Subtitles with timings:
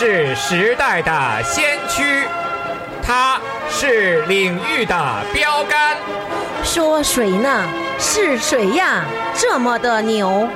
[0.00, 2.22] 是时代的先驱，
[3.02, 4.94] 它是领域的
[5.32, 5.96] 标杆。
[6.62, 7.64] 说谁呢？
[7.98, 9.02] 是谁呀？
[9.34, 10.48] 这么的牛？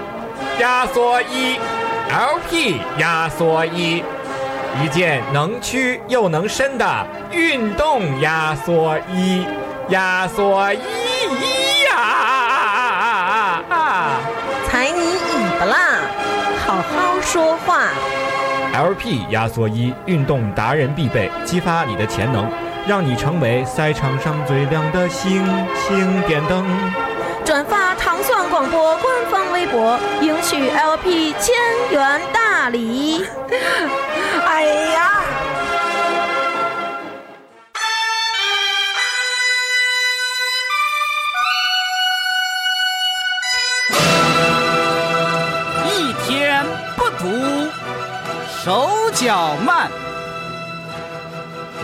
[0.60, 1.58] 压缩衣
[2.08, 4.04] ，LP 压缩衣，
[4.80, 9.44] 一件能屈又能伸的运动压缩衣，
[9.88, 10.78] 压缩衣
[11.90, 13.58] 呀！
[14.70, 15.98] 踩你尾巴啦！
[16.64, 17.88] 好好说话。
[18.72, 22.50] LP 压缩衣，运动达人必备，激发你的潜能，
[22.86, 25.44] 让你成为赛场上最亮的星
[25.74, 26.64] 星点灯。
[27.44, 31.54] 转发糖蒜广播官方微博，赢取 LP 千
[31.90, 33.26] 元大礼。
[34.46, 35.21] 哎呀！
[49.24, 49.88] 小曼；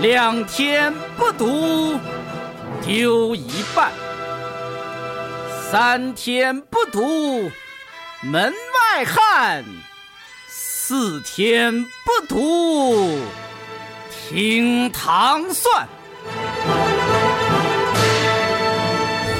[0.00, 1.96] 两天不读，
[2.84, 3.92] 丢一半；
[5.70, 7.48] 三天不读，
[8.22, 9.62] 门外汉；
[10.48, 13.20] 四天不读，
[14.10, 15.86] 听糖蒜。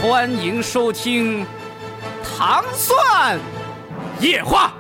[0.01, 1.45] 欢迎收听
[2.23, 3.41] 《糖蒜
[4.21, 4.73] 夜话》。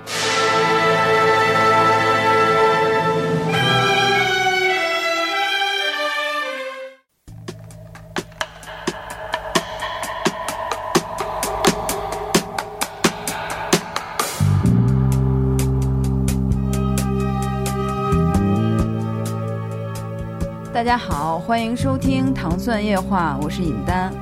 [20.79, 24.13] 大家好，欢迎收听《糖蒜夜话》，我是尹丹，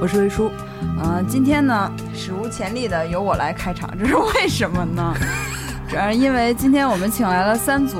[0.00, 0.50] 我是魏叔。
[1.00, 5.14] 呃，今天呢，史无前例的由我来开场， 这是为什么呢？
[5.88, 7.96] 主要是因为今天我们请来了三组，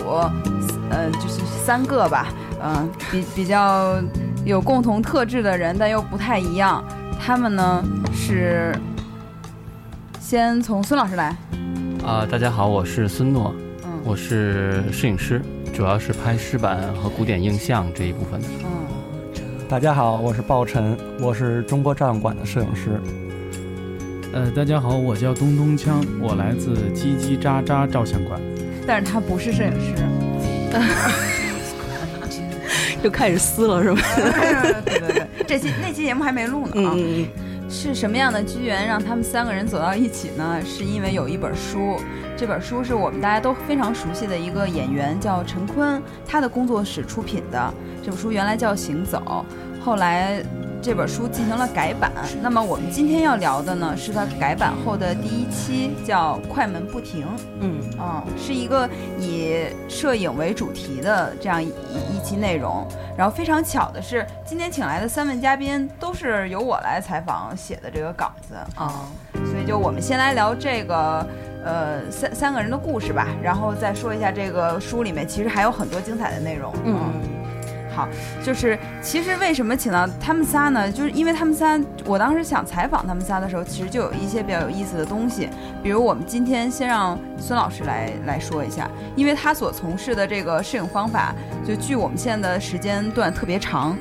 [0.90, 2.26] 呃，就是三个吧，
[2.60, 3.94] 嗯、比比较
[4.44, 6.84] 有共同特质的人，但又不太一样。
[7.16, 8.76] 他们呢是
[10.18, 11.36] 先从孙老师来，
[12.04, 13.54] 啊、大家好，我是孙诺，
[13.84, 15.40] 嗯我是摄影师，
[15.80, 18.46] 主要是拍湿版和古典映像这一部分的。
[18.64, 18.86] 嗯，
[19.66, 23.00] 大家好，我是鲍晨，我是中国照相馆的摄影师。
[24.34, 28.38] 呃，大家好，我叫东东枪，我来自叽叽喳喳照相馆。
[28.86, 29.94] 但是他不是摄影师。
[33.02, 34.02] 又开始撕了是吧？
[34.84, 36.92] 对对对，这期那期节目还没录呢啊。
[36.94, 37.26] 嗯，
[37.70, 40.60] 是什么样的机缘让他们三个人走到一起呢？
[40.62, 41.98] 是因为有一本书，
[42.40, 47.74] 这本书是我们大家都非常熟悉的一个演员叫陈坤，他的工作室出品的。
[48.02, 49.44] 这本书原来叫《行走》，
[49.84, 50.42] 后来
[50.80, 52.10] 这本书进行了改版。
[52.40, 57.26] 那么我们今天要聊的呢，是它改版后的第一期，叫《快门不停》。
[57.60, 62.88] 嗯，啊、是一个以摄影为主题的这样一一一期内容。
[63.18, 71.26] 然后非常巧的是，今天请来的三位嘉宾都是由我来采访写的这个稿子啊、所以就我们先来聊这个。
[71.64, 76.72] 呃，三三个人的故事吧，然后再说一下这个书里面其实还有很多精彩的内容。
[76.84, 76.96] 嗯，
[77.94, 78.08] 好，
[78.42, 80.90] 就是其实为什么请到他们仨呢？
[80.90, 85.50] 就是因为他们仨，我当时想采访他们仨的时候，其实就有一些比较有意思的东西。
[85.82, 91.34] 比如我们今天先让孙老师来来说一下，因为他所从事的这个摄影方法，
[91.66, 93.96] 就距我们现在的时间段特别长。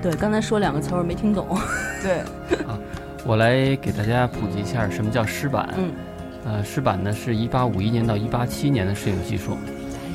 [0.00, 1.46] 对，刚才说两个词儿没听懂。
[2.02, 2.18] 对，
[2.66, 2.78] 啊
[3.26, 5.68] 我来给大家普及一下什么叫湿版。
[5.78, 5.90] 嗯，
[6.44, 9.56] 呃，湿版呢是一八五一年到一八七年的摄影技术。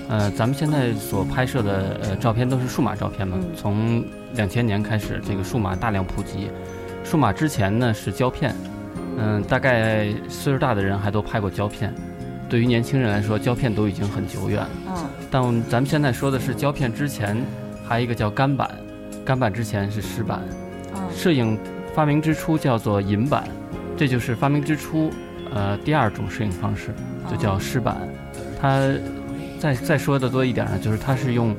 [0.08, 3.38] 呃，咱们现在所拍摄的呃照片都是数码照片嘛。
[3.40, 4.04] 嗯从
[4.36, 6.50] 两千年开始，这个数码大量普及。
[7.04, 8.56] 数码之前呢是胶片，
[9.18, 11.94] 嗯、大概岁数大的人还都拍过胶片。
[12.48, 14.70] 对于年轻人来说，胶片都已经很久远了。
[14.88, 17.38] 嗯但咱们现在说的是胶片之前，
[17.88, 18.70] 还有一个叫干板，
[19.24, 20.42] 干板之前是湿版。
[20.96, 21.58] 嗯摄影
[21.94, 23.44] 发明之初叫做银板，
[23.96, 25.12] 这就是发明之初，
[25.54, 26.94] 呃，第二种摄影方式，
[27.30, 27.98] 就叫湿板。
[28.60, 28.90] 它
[29.60, 31.56] 再再说的多一点呢，就是它是用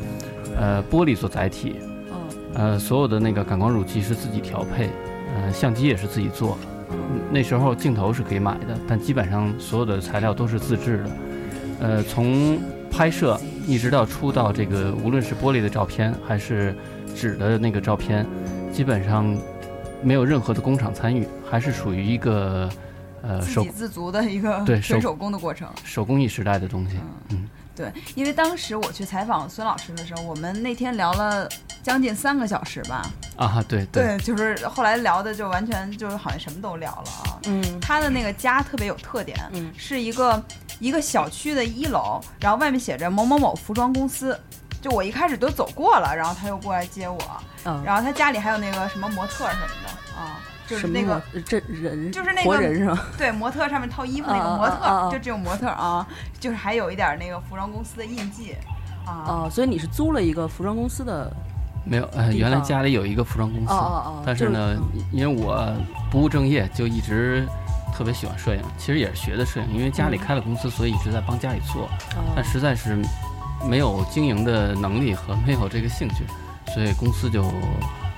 [0.59, 1.77] 呃玻璃做载体，
[2.11, 4.91] 嗯呃，所有的那个感光乳机是自己调配，
[5.35, 6.59] 呃，相机也是自己做。
[6.91, 11.11] 嗯那时候镜头是可以买的，但基本上所有的材料都是自制的。
[11.81, 12.59] 呃，从
[12.91, 16.75] 拍摄一直到出到这个，无论是玻璃的照片还是
[17.15, 18.27] 纸的那个照片，
[18.73, 19.37] 基本上
[20.03, 22.69] 没有任何的工厂参与，还是属于一个
[23.23, 25.69] 呃自给自足的一个纯手工的过程。
[25.85, 26.99] 手工艺时代的东西。
[27.31, 31.49] 嗯，对，因为当时我去采访孙老师的时候，我们那天聊了
[31.83, 33.09] 将近三个小时吧。
[33.37, 37.39] 啊，对对，就是后来聊的就完全就是好像什么都聊了啊。
[37.45, 40.43] 嗯他的那个家特别有特点，嗯是一个
[40.79, 44.39] 一个小区的一楼，然后外面写着某某某服装公司。
[44.83, 47.21] 就我一开始都走过了，然后他又过来接我，
[47.67, 50.41] 嗯，然后他家里还有那个什么模特什么的啊，
[50.71, 53.07] 就是那个什么这人，就是那个活人是吧？
[53.19, 56.07] 对，模特上面套衣服那个模特，就这种模特啊，
[56.39, 58.55] 就是还有一点那个服装公司的印记
[59.05, 59.27] 啊。
[59.27, 61.29] 哦，所以你是租了一个服装公司的
[61.85, 64.77] 没有，呃，原来家里有一个服装公司，哦哦哦但是呢，
[65.11, 65.67] 因为我
[66.09, 67.45] 不务正业，就一直
[67.93, 71.87] 特别喜欢摄影，其实也是学的摄影，因为家里开了公司，所以一直在帮家里做，
[72.17, 72.97] 哦但实在是
[73.67, 76.25] 没有经营的能力和没有这个兴趣，
[76.73, 77.43] 所以公司就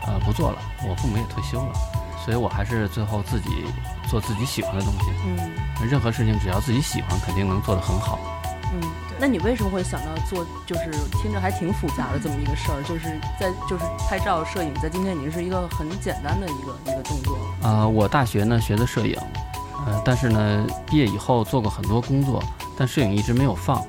[0.07, 0.59] 呃不做了。
[0.89, 1.73] 我父母也退休了，
[2.25, 3.65] 所以我还是最后自己
[4.09, 5.07] 做自己喜欢的东西。
[5.27, 5.39] 嗯
[5.91, 8.17] 任何事情只要自己喜欢，肯定能做得很好。
[8.73, 8.81] 嗯，
[9.19, 12.81] 那你为什么会想到做，就是听着还挺复杂的这么一个事儿？
[12.87, 17.69] 就是在就是拍照摄影，在今天已经是一个很简单的一个一个动作了。
[17.69, 19.19] 啊、我大学呢学的摄影，
[19.87, 22.41] 呃，但是呢毕业以后做过很多工作，
[22.79, 23.85] 但摄影一直没有放。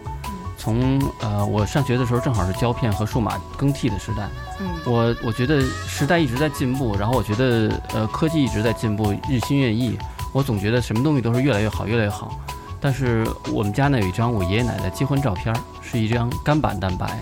[0.64, 4.30] 从呃我上学的时候正好是胶片和数码更替的时代，
[4.62, 10.00] 嗯我我觉得时代一直在进步，然后我觉得呃科技一直在进步，日新月异。
[10.32, 12.40] 我总觉得什么东西都是越来越好，越来越好。
[12.80, 17.20] 但是我们家呢有一张我爷爷奶奶结婚照片，是一张干板蛋白，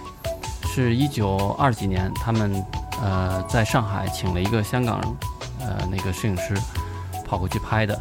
[0.67, 2.63] 是一九二几年他们
[3.01, 5.01] 呃在上海请了一个香港
[5.59, 6.55] 呃那个摄影师
[7.25, 7.99] 跑过去拍的。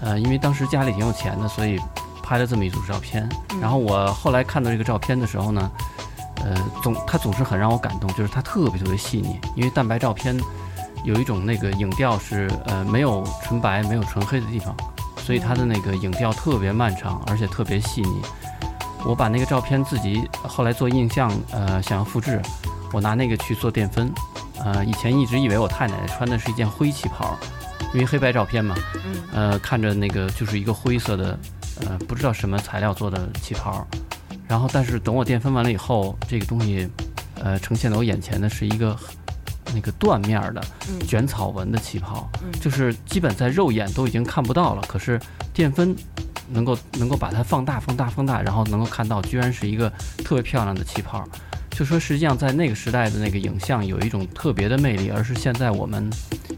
[0.00, 1.78] 呃，因为当时家里挺有钱的，所以
[2.30, 3.28] 拍了这么一组照片。
[3.60, 5.70] 然后我后来看到这个照片的时候呢，
[6.44, 10.38] 呃，总他总是很让我感动，就是他特别特别细腻，因为蛋白照片
[11.02, 14.72] 有一种那个影调是呃没有纯白、没有纯黑的地方，
[15.16, 18.22] 所以它的那个影调特别漫长，而且特别细腻。
[19.04, 22.40] 我把那个照片自己后来做印象，呃，想要复制，
[22.92, 24.12] 我拿那个去做淀分。
[24.64, 27.36] 呃，以前一直以为我太奶奶穿的是一件灰旗袍，
[27.92, 31.36] 因为黑白照片嘛，嗯呃，看着那个就是一个灰色的，
[31.86, 33.86] 呃，不知道什么材料做的旗袍。
[34.48, 36.88] 然后，但是等我淀粉完了以后，这个东西，
[37.36, 38.96] 呃，呈现在我眼前的是一个
[39.72, 44.82] 那个缎面儿的嗯卷草纹的旗袍，嗯就是基本在肉眼都已经看不到了。
[44.88, 45.20] 可是
[45.54, 45.94] 淀粉
[46.48, 49.88] 能够能够把它放大、放大、放大，然后能够看到，居然是一个
[50.24, 51.24] 特别漂亮的旗袍。
[51.70, 56.10] 就说实际上在那个时代的那个影像有一种特别的魅力，而是现在我们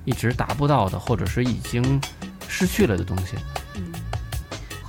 [0.06, 2.00] 一直达不到的，或者是已经
[2.48, 3.36] 失去了的东西。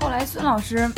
[0.03, 0.91] 嗯后来孙老师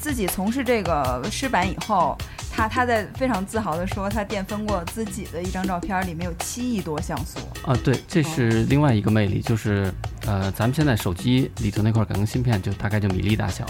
[0.00, 2.18] 自己从事这个湿版以后，
[2.50, 7.38] 他他在非常自豪地说，他电分过自己的一张照片，里面有七亿多像素。
[7.64, 9.92] 啊，对，这是另外一个魅力，就是
[10.26, 13.64] 呃，咱们现在手机里头那块感光芯片就大概就米粒大小，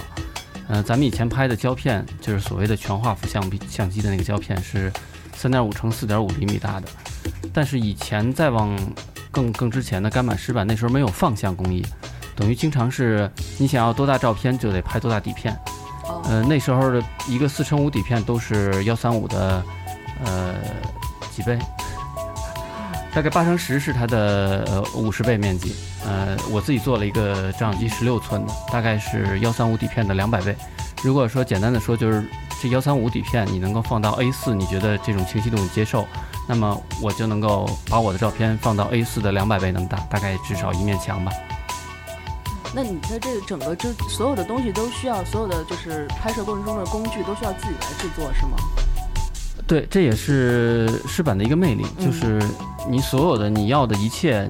[0.69, 4.91] 呃，咱们以前拍的胶片就是所谓的全画幅相机相机的那个胶片是
[5.37, 6.89] 三点五乘四点五厘米大的，
[7.53, 8.75] 但是以前再往
[9.31, 11.85] 更更之前的干板湿版那时候没有放相工艺，
[12.39, 15.53] 等于经常是你想要多大照片就得拍多大底片，
[16.05, 19.61] 哦呃，那时候的一个四乘五底片都是幺三五的，
[20.25, 20.55] 呃，
[21.35, 21.59] 几倍？
[23.13, 25.75] 大概八乘十是它的呃五十倍面积。
[26.07, 30.55] 呃，我自己做了一个照相机十六寸的，大概是幺三五底片的两百倍。
[31.03, 32.25] 如果说简单的说，就是
[32.63, 36.07] 这幺三五底片你能够放到 A 四，你觉得这种清晰度你接受，
[36.47, 41.33] 那么我就能够把我的照片放到 A 四的两百倍那么大，大概至少一面墙吧。
[42.75, 48.57] 那你在这个整个就所有的东西都需要，所有的就是拍摄过程中的工具都需要自己来制作，是吗？
[49.67, 52.43] 对，这也是湿版的一个魅力，嗯就是
[52.89, 54.49] 你所有的你要的一切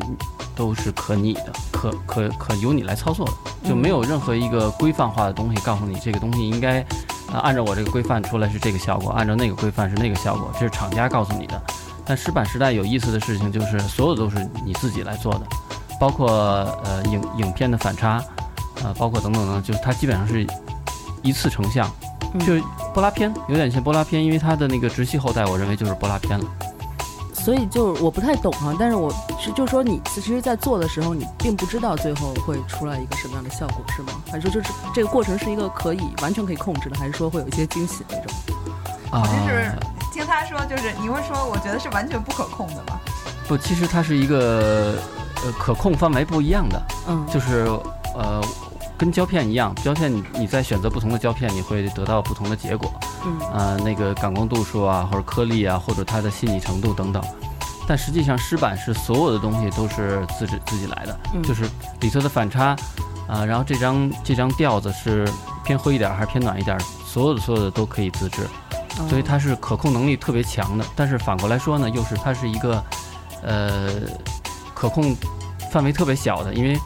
[0.55, 6.85] 都是可拟的，可可可由你来操作的，就没有任何一个规范化的东西告诉你这个东西应该，
[7.33, 11.61] 呃，按照我这个规范出来是这个效果，按照那个规范是那个效果，这是厂家告诉你的。
[12.05, 15.47] 但湿版时代有意思的事情就是，所有都是你自己来做的，
[15.99, 16.29] 包括
[16.85, 18.23] 呃影影片的反差，
[18.83, 20.47] 呃，包括等等等，就是它基本上是
[21.23, 21.91] 一次成像，
[22.33, 22.63] 嗯就是
[22.95, 26.45] 波拉片，有点像波拉片，因为它的那个直系后代，我认为就是波拉片了。
[27.33, 34.13] 所以就是我不太懂哈，但是我是就说你其实，在做的时候，你并不知道最后会出来一个什么样的效果，是吗？
[34.31, 38.27] 还是说就是这个过程是一个可以完全可以控制的，还是说会有一些惊喜那种？
[39.11, 39.73] 啊、就是
[40.13, 43.01] 听他说，就是你会说，我觉得是完全不可控的吧？
[43.47, 44.97] 不，其实它是一个
[45.45, 47.67] 呃可控范围不一样的，嗯，就是
[48.15, 48.43] 呃
[48.97, 52.93] 跟胶片一样，胶片你你在选择不同的胶片，你会得到不同的结果，
[53.25, 57.23] 嗯呃那个感光度数啊，或者颗粒啊，或者它的细腻程度等等。
[57.87, 61.65] 但实际上湿板是所有的东西都是自己自己来的，嗯就是
[62.01, 62.77] 里头的反差，
[63.27, 65.27] 啊、然后这张这张调子是
[65.65, 68.43] 偏灰一点儿还是偏暖一点儿，所有的所有的都可以自制。
[68.43, 70.85] 嗯所以它是可控能力特别强的。
[70.97, 72.83] 但是反过来说呢，又是它是一个，
[73.43, 73.93] 呃，
[74.79, 75.17] 可控
[75.73, 76.79] 范围特别小的，因为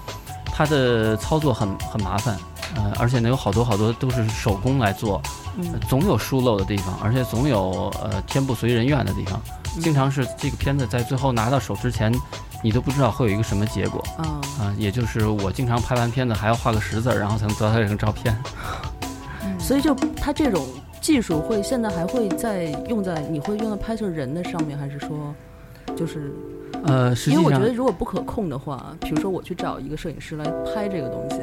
[0.46, 2.38] 它的操作很很麻烦。
[2.74, 5.20] 呃，而且呢有好多好多都是手工来做，
[5.86, 9.38] 总有疏漏的地方，而且总有呃天不随人愿的地方，
[9.78, 12.10] 经常是这个片子在最后拿到手之前，
[12.62, 14.02] 你都不知道会有一个什么结果。
[14.16, 18.34] 啊，啊、也就是我经常拍完片子还要画个十字儿，然后才能得到这张照片。
[19.58, 20.66] 所以就它这种
[20.98, 25.34] 技术会现在还会在用在你会用在拍摄人的上面，还是说
[25.94, 26.32] 就是
[26.84, 31.40] 呃，实因为我觉得如果不可控的话，比如说我去找一个摄影师来拍这个东西，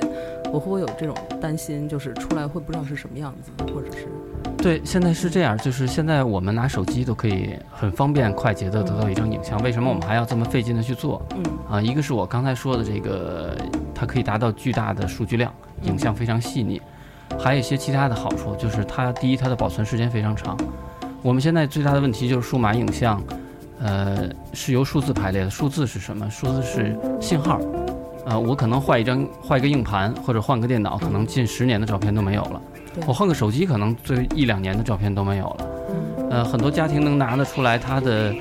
[0.51, 4.07] 我会不会有这种担心，就是出来会不知道是什么样子，或者是
[4.57, 11.25] 对，现在是这样，就是现在我们拿手机都可以很方便快捷的得到一张影像，为什么我们还要这么费劲的去做？
[11.35, 13.55] 嗯啊，一个是我刚才说的这个，
[13.95, 15.53] 它可以达到巨大的数据量，
[15.83, 16.81] 影像非常细腻，
[17.39, 20.57] 还有一些其他的好处，就是它第一它的保存时间非常长。
[21.21, 23.21] 我们现在最大的问题就是数码影像，
[23.79, 25.49] 呃，是由数字排列的。
[25.49, 26.29] 数字是什么？
[26.29, 27.59] 数字是信号。
[28.25, 32.61] 呃，我可能换一张换一个硬盘或者换个电脑，可能近十年的照片都没有了。
[33.07, 35.67] 我换个手机，可能最一两年的照片都没有了。
[36.29, 38.35] 呃，很多家庭能拿得出来他的，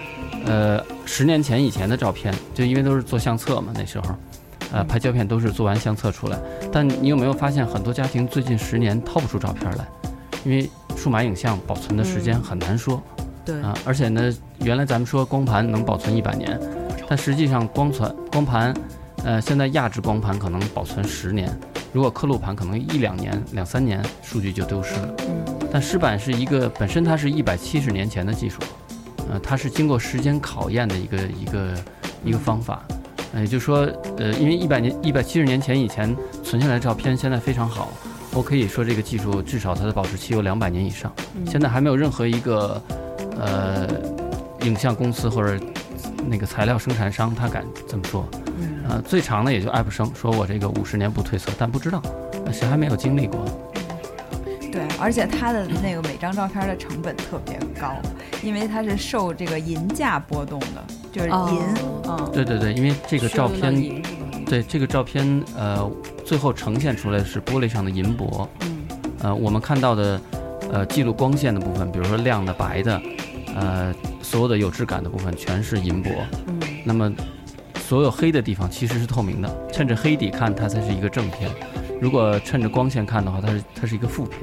[0.45, 4.15] 呃，十年前以前的照片，就因为都是做相册嘛，那时候，
[4.73, 6.39] 呃，拍胶片都是做完相册出来。
[6.71, 9.87] 但你有没有发现，很多家庭最近十年掏不出照片来，
[10.45, 13.03] 因为数码影像保存的时间很难说。
[13.49, 13.63] 对。
[13.63, 16.61] 啊，而且呢，原来咱们说光盘能保存一百年，
[17.09, 18.75] 但实际上光传光盘，
[19.25, 21.51] 呃，现在亚制光盘可能保存十年，
[21.95, 25.15] 如果刻录盘可能一两年、两三年数据就丢失了。
[25.21, 25.59] 嗯。
[25.73, 28.61] 但湿板是一个本身它是一百七十年前的技术，
[29.31, 31.75] 呃，它是经过时间考验的一个一个
[32.25, 32.83] 一个方法，
[33.33, 33.81] 呃，也就是说，
[34.19, 37.91] 呃，因为一百年一百七十年前以前存下来的照片现在非常好，
[38.33, 41.47] 我可以说这个技术至少它的保质期有两百年以上，嗯。
[41.47, 42.83] 现在还没有任何一个
[43.39, 43.89] 呃
[44.63, 45.59] 影像公司或者
[46.29, 48.29] 那个材料生产商他敢这么说，
[48.59, 48.79] 嗯。
[48.89, 52.03] 呃，最长的也就爱普生说我这个五十年不褪色，但不知道，
[52.47, 53.45] 呃谁还没有经历过。
[54.71, 57.97] 对，而且它的那个每张照片的成本特别高，
[58.43, 64.03] 因为它是受这个银价波动的，就是银，哦嗯，对对对，因为这个照片，
[64.45, 65.91] 对这个照片，呃，
[66.25, 68.79] 最后呈现出来的是玻璃上的银箔，嗯。
[69.21, 70.21] 呃，我们看到的，
[70.71, 73.01] 呃，记录光线的部分，比如说亮的、白的，
[73.55, 76.11] 呃，所有的有质感的部分全是银箔。
[76.47, 77.13] 嗯那么，
[77.81, 81.51] 所有黑的地方其实是透明的，趁着黑底看它才是一个正片。
[82.01, 84.41] 如果趁着光线看的话，它是它是一个负片。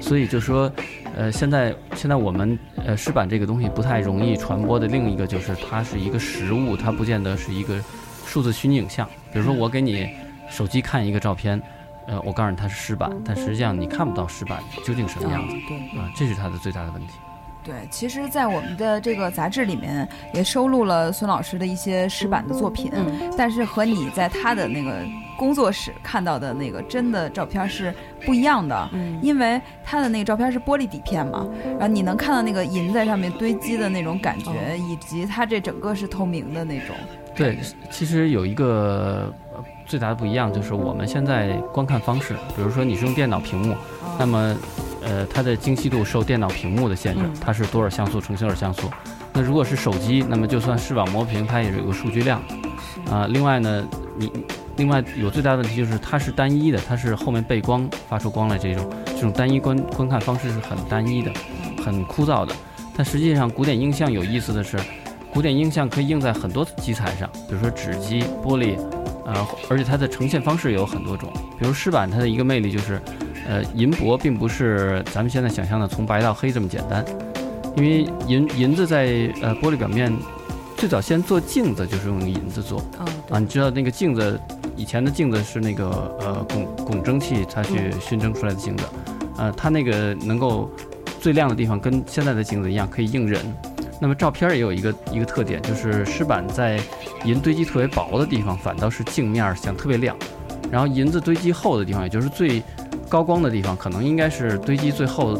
[0.00, 0.70] 所以就说，
[1.16, 7.82] 呃，现在现在我们呃湿版这个东西不太容易传播的另一个就是它是一个实物，它不见得是一个
[8.24, 9.06] 数字虚拟影像。
[9.32, 10.08] 比如说我给你
[10.48, 11.60] 手机看一个照片，
[12.06, 17.14] 呃，我告诉你它是湿版，但实际上你看不到湿版究竟什么样子对啊，这是它的最大的问题。
[17.62, 24.92] 对，其实，在我们的这个杂志里面也收录了孙老师的一些石板的作品，嗯但是和你在他的那个
[25.38, 28.88] 工作室看到的那个真的照片是不一样的。
[28.92, 31.46] 嗯因为他的那个照片是玻璃底片嘛，
[31.78, 36.96] 然后你能看到那个银在上面堆积的那种感觉，哦以及它这整个是透明的那种。
[37.34, 37.58] 对，
[37.90, 43.74] 其实有一个呃最大的不一样，就是我们现在观看方式，比如说你是用电脑屏幕，
[44.18, 44.56] 那么
[45.02, 48.90] 呃它的精细度受电脑屏幕的限制嗯，它是多少像素乘多少像素。
[49.32, 52.42] 那如果是手机，那么就算视网膜屏，它也是有个数据量
[53.10, 53.84] 啊、另外呢，
[54.16, 54.30] 你
[54.76, 61.32] 另外有最大的问题就是它是单一的，它是后面背光发出光来这种这种单一观观看方式是很单一的，
[61.84, 62.54] 很枯燥的。
[62.96, 64.76] 但实际上古典音像有意思的是，
[65.32, 68.76] 古典音像可以用在很多基材上，比如说纸基、玻璃，
[69.24, 71.32] 呃，而且它的呈现方式也有很多种。
[71.58, 73.00] 比如湿板，它的一个魅力就是，
[73.50, 77.04] 呃，银箔并不是咱们现在想象的从白到黑这么简单，
[77.76, 79.06] 因为银银子在
[79.42, 80.16] 呃玻璃表面
[80.76, 84.40] 最早先做镜子就是用银子做啊啊，你知道那个镜子
[84.76, 85.88] 以前的镜子是那个
[86.20, 88.84] 呃汞汞蒸汽它去熏蒸出来的镜子，
[89.36, 90.70] 呃，它那个能够
[91.20, 93.40] 最亮的地方跟现在的镜子一样可以映人。
[94.00, 96.80] 那么照片儿也有一个一个特点，就是湿板在
[97.24, 100.16] 银堆积特别薄的地方，反倒是镜面儿想特别亮，
[100.70, 102.62] 然后银子堆积厚的地方，也就是最
[103.10, 105.36] 高光的地方，可能应该是堆积最后，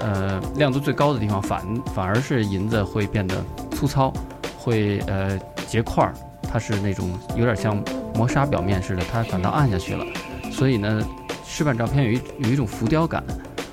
[0.00, 1.62] 呃，亮度最高的地方，反
[1.94, 4.10] 反而是银子会变得粗糙，
[4.58, 6.14] 会呃结块儿，
[6.50, 7.76] 它是那种有点像
[8.14, 10.04] 磨砂表面似的，它反倒暗下去了。
[10.50, 11.06] 所以呢，
[11.44, 13.22] 湿板照片有一有一种浮雕感，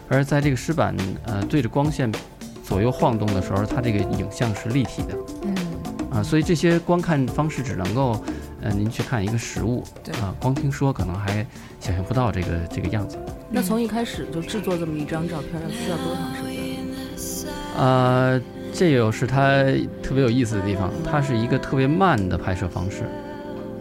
[0.09, 0.93] 而在这个湿板
[1.25, 2.11] 呃对着光线
[2.65, 5.15] 左右晃动的时候，它这个影像是立体的。
[5.43, 5.55] 嗯，
[6.11, 8.21] 啊，所以这些观看方式只能够，
[8.61, 11.45] 呃，您去看一个实物，对啊，光听说可能还
[11.79, 13.17] 想象不到这个这个样子。
[13.49, 16.61] 那从一开始就制作这么一张照片，要需要多长时间？
[17.77, 18.41] 呃，
[18.73, 19.63] 这又是它
[20.03, 23.03] 特别有意思的地方，它是一个特别慢的拍摄方式，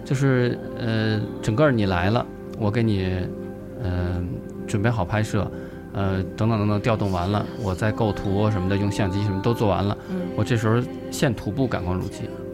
[0.05, 2.25] 就是呃，整个你来了，
[2.59, 3.27] 我给你
[3.83, 4.29] 嗯、
[4.67, 5.51] 准备好拍摄，
[5.95, 12.50] 呃，等等等等，调动完了，我再构图什么的，用相机什么都做完了，嗯我这时候现徒步感光入机，呃，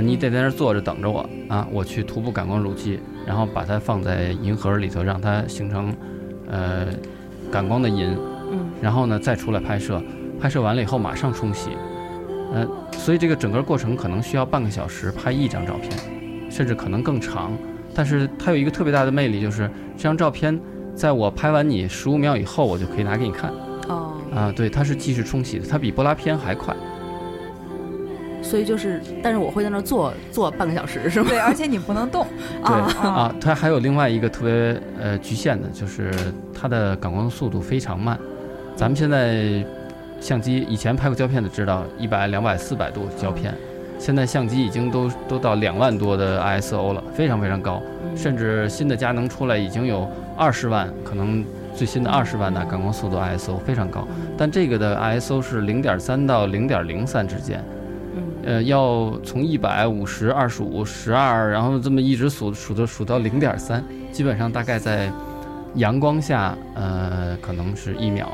[0.00, 5.94] 你得在那儿坐着等着我啊，我去徒步感光乳机，然后把它放在银盒里头，让它形成
[6.50, 6.86] 呃
[7.50, 8.16] 感光的银，
[8.50, 10.02] 嗯然后呢再出来拍摄，
[10.40, 11.70] 拍摄完了以后马上冲洗，
[12.52, 15.90] 呃，所以这个整个过程可能需要半个小时拍一张照片，
[16.50, 17.52] 甚至可能更长。
[17.94, 20.60] 但是它有一个特别大的魅力，就是这张照片
[20.94, 23.50] 在我拍完你十五秒以后，我就可以拿给你看
[23.88, 24.52] 哦，啊。
[24.54, 26.76] 对，它是即时冲洗的，它比波拉片还快。
[28.46, 31.26] 所以就是，但是我会在那儿坐坐半个小时，是吗？
[31.28, 32.24] 对，而且你不能动
[32.64, 36.12] 对啊啊，它还有另外一个特别呃局限的，就是
[36.54, 38.16] 它的感光速度非常慢。
[38.76, 39.64] 咱们现在
[40.20, 43.52] 相机以前拍过胶片的知道，一百、两百、四百度胶片，
[43.98, 47.82] 现在相机已经都都到两万多的 ISO 了，非常非常高。
[47.84, 57.62] 嗯甚至新的佳能出来已经有二十万，可能最新的二十万的感光速度 ISO 非常高，但这个的 ISO 是零点三到零点零三之间。
[58.16, 65.10] 嗯呃，要从一百五十、二十五、十二，然后这么一直数数到数到零点三，基本上大概在
[65.74, 68.30] 阳光下，呃，可能是一秒。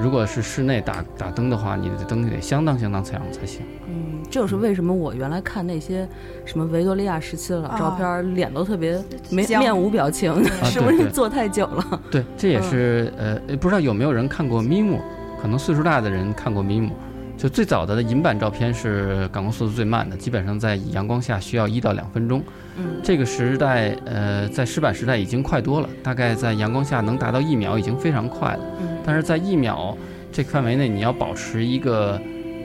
[0.00, 3.60] 如果是室内打打灯的话，你的灯得相当相当强才行。
[3.86, 6.08] 嗯，这就是为什么我原来看那些
[6.44, 10.34] 什么维多利亚时期的老照片儿，脸都特别没面无表情，
[10.64, 12.00] 是不是坐太久了？
[12.10, 15.00] 对，这也是、呃，不知道有没有人看过咪姆，
[15.40, 16.90] 可能岁数大的人看过咪姆。
[17.36, 22.42] 就最早的银版照片是感光速度最慢的，基本上在阳光下需要一到两分钟。
[22.76, 28.64] 嗯这个时代，呃，在湿版时代已经快多了，大概在阳光下能达到一秒，已经非常快了。
[28.80, 29.96] 嗯但是在一秒
[30.32, 32.20] 这个范围内，你要保持一个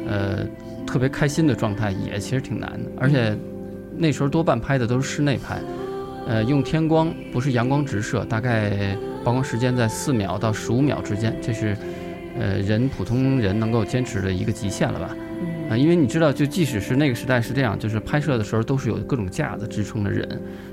[0.07, 0.45] 呃
[0.87, 2.89] 特别开心的状态，也其实挺难的。
[2.97, 3.37] 而且
[3.97, 5.59] 那时候多半拍的都是室内拍，
[6.27, 11.75] 呃，用天光不是阳光直射，大概曝光时间在四秒到十五秒之间，这是
[12.37, 15.15] 呃人普通人能够坚持的一个极限了吧？
[15.69, 20.27] 啊、因为你知道，就即使是那个时代是这样，就是拍摄的时候都是有各种架子支撑着人，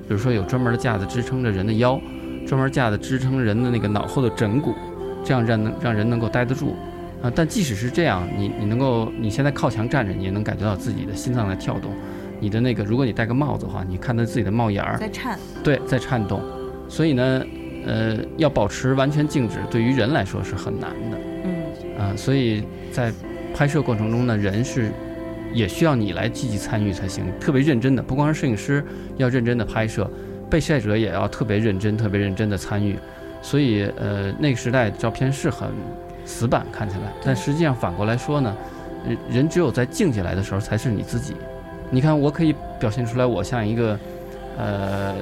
[0.09, 2.01] 比如说有专门的架子支撑着人的腰，
[2.47, 4.75] 专门架子支撑人的那个脑后的枕骨，
[5.23, 6.75] 这样让能让人能够待得住。
[7.23, 11.90] 啊，但即使是这样，你你能够你现在靠墙站着，你也能感觉到自己的心脏在跳动，
[12.40, 15.38] 你的那个，如果你戴个帽子的话，你看到自己的帽檐儿，在颤。
[15.62, 16.42] 对，在颤动，
[16.88, 17.42] 所以呢，
[17.87, 21.19] 呃，要保持完全静止，对于人来说是很难的。
[21.99, 23.13] 嗯啊，所以在
[23.55, 24.91] 拍摄过程中呢，人是
[25.53, 28.85] 也需要你来积极参与才行，特别认真的，不光是摄影师
[29.17, 30.11] 要认真的拍摄，
[30.51, 32.97] 被摄者也要特别认真、特别认真的参与。
[33.43, 35.69] 所以，呃，那个时代照片是很
[36.25, 38.57] 死板，看起来，但实际上反过来说呢，
[39.07, 41.35] 人人只有在静下来的时候才是你自己。
[41.91, 43.99] 你看，我可以表现出来，我像一个。
[44.59, 45.15] 呃，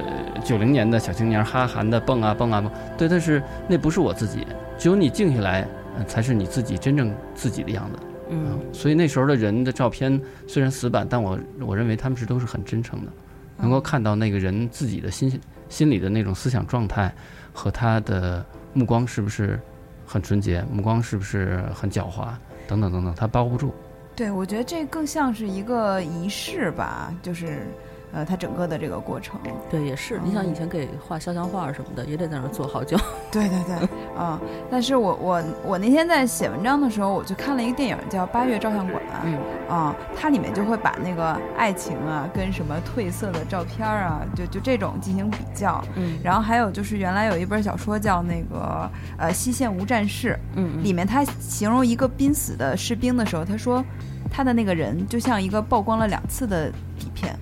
[0.45, 4.47] 九零年的小青年哈韩的蹦啊蹦啊蹦，对，但是那不是我自己，
[4.79, 7.99] 只有你静下来，呃才是你自己真正自己的样子。
[8.31, 13.13] 嗯所以那时候的人的照片虽然死板，但我我认为他们是都是很真诚的，
[13.59, 17.15] 能够看到那个人自己的心心里的那种思想状态
[17.53, 19.61] 和他的目光是不是
[20.07, 22.29] 很纯洁，目光是不是很狡猾，
[22.67, 23.75] 等等等等，他包不住。
[24.17, 27.67] 对，我觉得这更像是一个仪式吧，就是，
[28.15, 29.41] 呃，它整个的这个过程。
[29.71, 30.21] 对，也是。
[30.25, 32.97] 你想以前给画肖像画什么的，也得在那儿坐好久。
[33.33, 45.83] 对对对，啊、但是我我我那天在写文章的时候，我就看了一个电影叫《八月照相馆》，嗯啊、它里面就会把那个爱情啊跟什么褪色的照片儿啊，就就这种进行比较。
[45.97, 53.85] 嗯然后还有就是原来有一本小说叫那个呃《西线无战事》，嗯里面他形容一个濒死的士兵的时候，他说
[54.31, 57.37] 他的那个人就像一个曝光了两次的底片。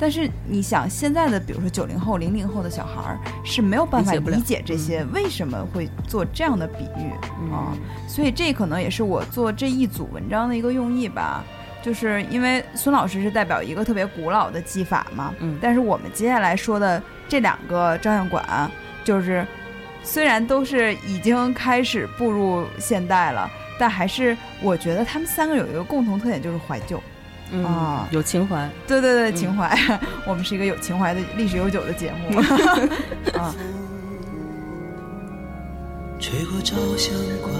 [0.00, 7.76] 但是你想，现在的比如说九零后、零零后的小孩儿是没有办法理解这些为什么会做这样的比喻嗯啊，
[8.08, 11.44] 所以这可能也是我做这一组文章的一个用意吧。
[11.82, 18.70] 就是因为孙老师是代表一个特别古老的技法嘛，嗯但是我们接下来说的这两个照相馆，
[19.02, 19.46] 就是
[20.02, 27.02] 虽然都是已经开始步入现代了，但还是我觉得他们三个有一个共同特点，就是怀旧。
[27.52, 28.68] 嗯啊有情怀。
[28.86, 29.76] 对对对，嗯情怀，
[30.26, 32.38] 我们是一个有情怀的、历史悠久的节目
[33.38, 33.54] 啊。
[36.18, 37.50] 吹过照相馆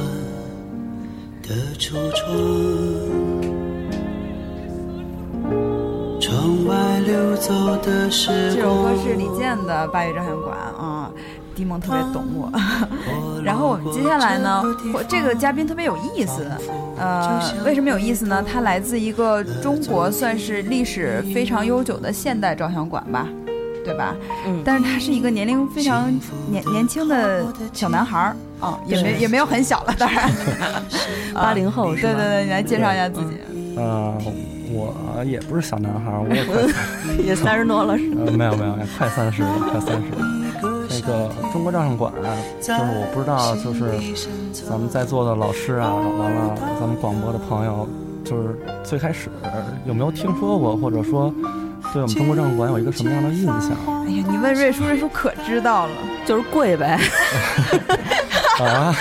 [1.43, 2.29] 的橱窗，
[6.21, 8.91] 窗外溜走的时这首歌。
[9.03, 11.11] 是李健的《八月照相馆》啊，
[11.55, 12.51] 迪蒙特别懂我。
[13.45, 16.47] 然后我们接下来呢，我这个嘉宾特别有意思，
[16.99, 18.43] 呃，为什么有意思呢？
[18.43, 23.27] 他来自一个中国算是历史非常悠久的现代照相馆吧，
[23.85, 24.15] 对吧？
[24.47, 26.13] 嗯，但是他是一个年龄非常
[26.51, 30.31] 年年轻的小男孩儿啊，也没也没有很小了，当然，
[31.33, 32.13] 八零后是吧？
[32.13, 33.39] 对对对，你来介绍一下自己。
[33.77, 34.15] 呃，
[34.71, 36.63] 我也不是小男孩儿，我也快
[37.25, 38.23] 也三十多了是吧？
[38.27, 40.27] 呃没有没有，快三十了，快三十了。
[41.01, 42.13] 那个中国照相馆，
[42.61, 43.91] 就是我不知道，就是
[44.69, 47.89] 咱们在座的老师啊，完了咱们广播的朋友，
[48.25, 49.31] 就是最开始
[49.87, 51.33] 有没有听说过，或者说
[51.93, 53.71] 对我们中国照相馆有一个什么样的印象
[54.05, 55.93] 哎呀，你问瑞叔，瑞叔可知道了。
[56.27, 56.99] 就是贵呗。
[58.61, 58.95] 啊？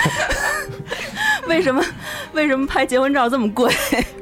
[1.48, 1.82] 为什么
[2.32, 3.70] 为什么拍结婚照这么贵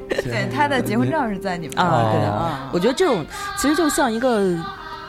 [0.09, 2.11] 对，他的结婚照是在你们啊？
[2.11, 3.25] 对啊我觉得这种
[3.57, 4.55] 其实就像一个。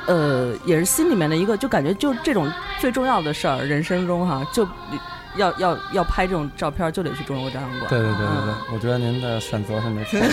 [0.06, 4.66] 呃，也是心里面的一个，就感觉就这种最重要的事儿，人生中哈，就
[5.36, 7.88] 要要要拍这种照片，就得去中国照相馆。
[7.88, 10.18] 对对对对对，我觉得您的选择是没错。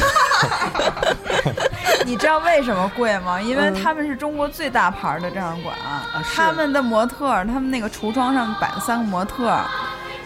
[2.06, 3.42] 你知道为什么贵吗？
[3.42, 9.60] 因为嗯他们是中国最大牌的照相馆，啊他们的模特，他们那个橱窗上摆了三个模特，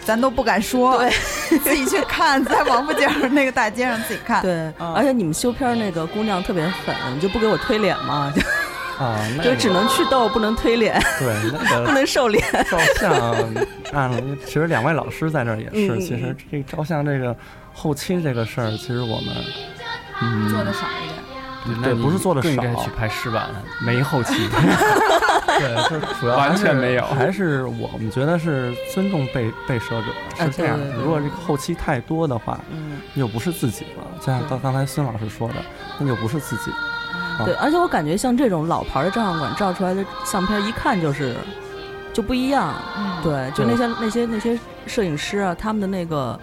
[0.04, 1.10] 咱都不敢说，对，
[1.58, 4.42] 自己去看，在王府井那个大街上自己看。
[4.42, 8.32] 对，嗯而且你们修片那个姑娘特别狠，你就不给我推脸吗？
[8.98, 12.44] 就啊，那就只能祛痘，不能推脸，对那个 不能瘦脸。
[12.70, 13.12] 照相，
[13.92, 14.10] 啊
[14.44, 17.34] 其实两位老师在这儿也是，嗯其实这个照相这个
[17.72, 19.34] 后期这个事儿，其实我们
[20.20, 21.22] 嗯做的少一点。
[21.80, 23.48] 对不是做的少更应该去拍湿版，
[23.86, 24.34] 没后期。
[25.60, 30.06] 对，就是 主要完全没有还是我们觉得是尊重被被摄者
[30.38, 35.54] 哎是这样如果这个后期太多的话，嗯，又不是自己了，就像刚刚才孙老师说的，
[36.00, 36.72] 那就不是自己。
[37.38, 41.36] 啊对，而且我感觉像这种老牌儿的照相馆照出来的相片，一看就是
[42.12, 42.74] 就不一样。
[42.96, 46.38] 嗯，对，就那些那些那些摄影师啊，他们的那个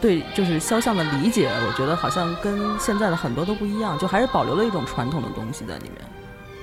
[0.00, 5.94] 对就是肖像的理解，我觉得好像跟现在的很多都不一样，就还是保留了一种传统的东西在里面。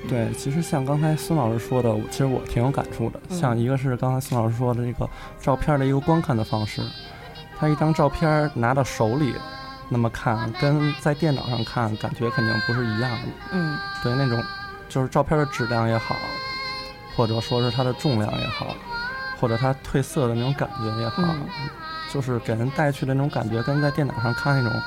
[0.07, 3.19] 对，其实像刚才孙老师说的，其实我挺有感触的。
[3.29, 5.09] 嗯像一个是刚才孙老师说的这个
[5.41, 6.81] 照片的一个观看的方式，
[7.59, 9.33] 他一张照片拿到手里，
[9.89, 13.27] 那么看跟在电脑上看感觉肯定不是一样的。
[13.51, 13.77] 嗯。
[14.03, 14.43] 对，那种
[14.89, 16.15] 就是照片的质量也好，
[17.15, 18.67] 或者说是它的重量也好，
[19.39, 21.47] 或者它褪色的那种感觉也好，嗯。
[22.13, 24.81] 就是给人带去的那种感觉，跟在电脑上看那种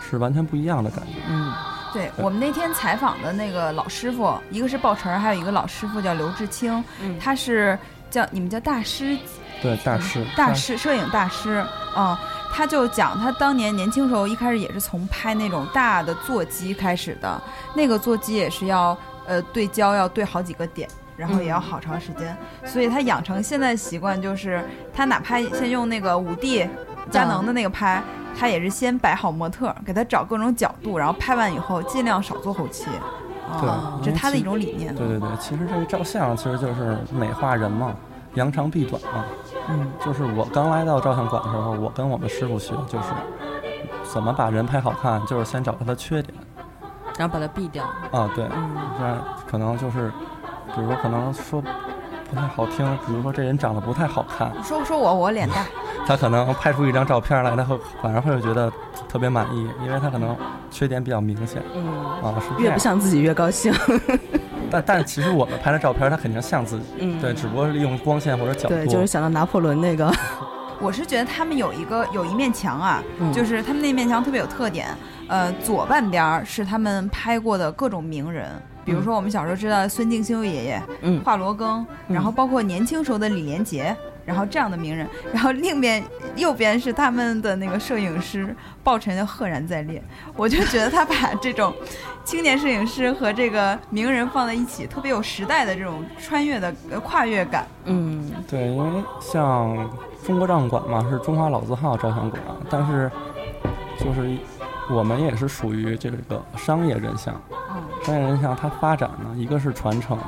[0.00, 1.14] 是完全不一样的感觉。
[1.28, 1.52] 嗯。
[1.92, 7.78] 对我们那天采访的那个老师傅，一个是鲍晨，还有一个老师傅叫刘志清，嗯，他是
[8.10, 9.16] 叫你们叫大师
[9.62, 11.64] 对，大师，大师摄影大师，
[11.96, 12.14] 嗯，
[12.52, 17.42] 他就讲他当年年轻时候一开始也是从拍那种大的座机开始的，
[17.74, 20.88] 那个座机也是要呃对焦要对好几个点。
[21.16, 26.68] 然后也要好长时间，所以他养成现在的习惯就是，他哪怕先用那个五 D
[27.10, 28.02] 佳能的那个拍，
[28.38, 32.84] 他也是先摆好模特，给他找各种角度，然后拍完以后尽量少做后期。
[33.58, 34.94] 对啊，这是他的一种理念。
[34.94, 37.94] 对对对，其实这个照相其实就是美化人嘛，
[38.34, 39.24] 扬长避短嘛。
[39.68, 43.08] 嗯，就是我刚来到照相馆的时候，我跟我们师傅学，就是
[44.04, 46.34] 怎么把人拍好看，就是先找他的缺点
[47.18, 47.84] 然后把它毙掉。
[48.12, 49.18] 啊，对，嗯这样
[49.50, 50.12] 可能就是，
[50.74, 51.62] 比如说可能说
[52.28, 55.64] 不太好听，比如说这人长得不太好看，说说我我脸大，
[56.06, 58.70] 他可能拍出一张照片来，他会反而会觉得
[59.08, 60.36] 特别满意，因为他可能
[60.70, 61.86] 缺点比较明显嗯，
[62.22, 62.78] 啊，是越不。
[62.78, 63.72] 像自己越高兴。
[64.70, 68.74] 但但其实我们拍的照片，它肯定像自己，嗯，对，只不过是利用光线或者角度。
[68.74, 70.12] 对，就是想到拿破仑那个，
[70.80, 74.88] 我是觉得他们有一个有一面墙啊，嗯就是他们那面墙特别有特点。
[75.28, 78.48] 呃，左半边是他们拍过的各种名人，
[78.84, 86.00] 比如说我们小时候知道孙敬修爷爷、嗯华罗庚，嗯然后包括年轻时候的李连杰，然后这样的名人，然后另边
[86.36, 90.00] 右边是他们的那个摄影师鲍晨就赫然在列。
[90.36, 91.74] 我就觉得他把这种
[92.26, 97.64] 青年摄影师和这个名人放在一起，特别有时代的这种穿越的呃跨越感。
[97.84, 99.88] 嗯对，因为像
[100.26, 103.08] 中国照相馆嘛，是中华老字号照相馆，但是
[104.00, 104.36] 就是
[104.90, 107.40] 我们也是属于这个商业人像。
[107.70, 110.18] 嗯，商业人像它发展呢，一个是传承，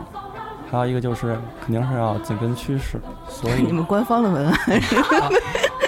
[0.71, 4.57] 还有一个就是肯定是要紧跟趋势，所以 你们官方的文案，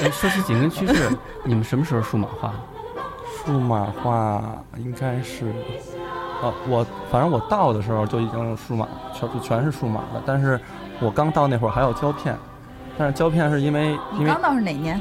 [0.03, 1.09] 哎说起紧跟趋势，
[1.45, 2.53] 你们什么时候数码化？
[3.45, 4.43] 数码化
[4.77, 5.53] 应该是，
[6.43, 10.61] 呃，我反正我到的时候就已经数码，全就全是数码了，但是
[11.01, 12.37] 我刚到那会儿还有胶片，
[12.99, 15.01] 但是胶片是因为因为你刚到是哪年？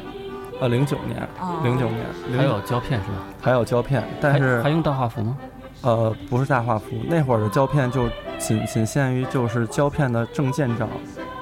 [0.62, 2.06] 呃零九年，哦零九年
[2.38, 3.18] 还有胶片是吧？
[3.42, 5.38] 还有胶片，但还是还用大画幅吗？
[5.82, 10.86] 呃不是大画幅，那会儿的胶片就仅仅限于就是胶片的证件照，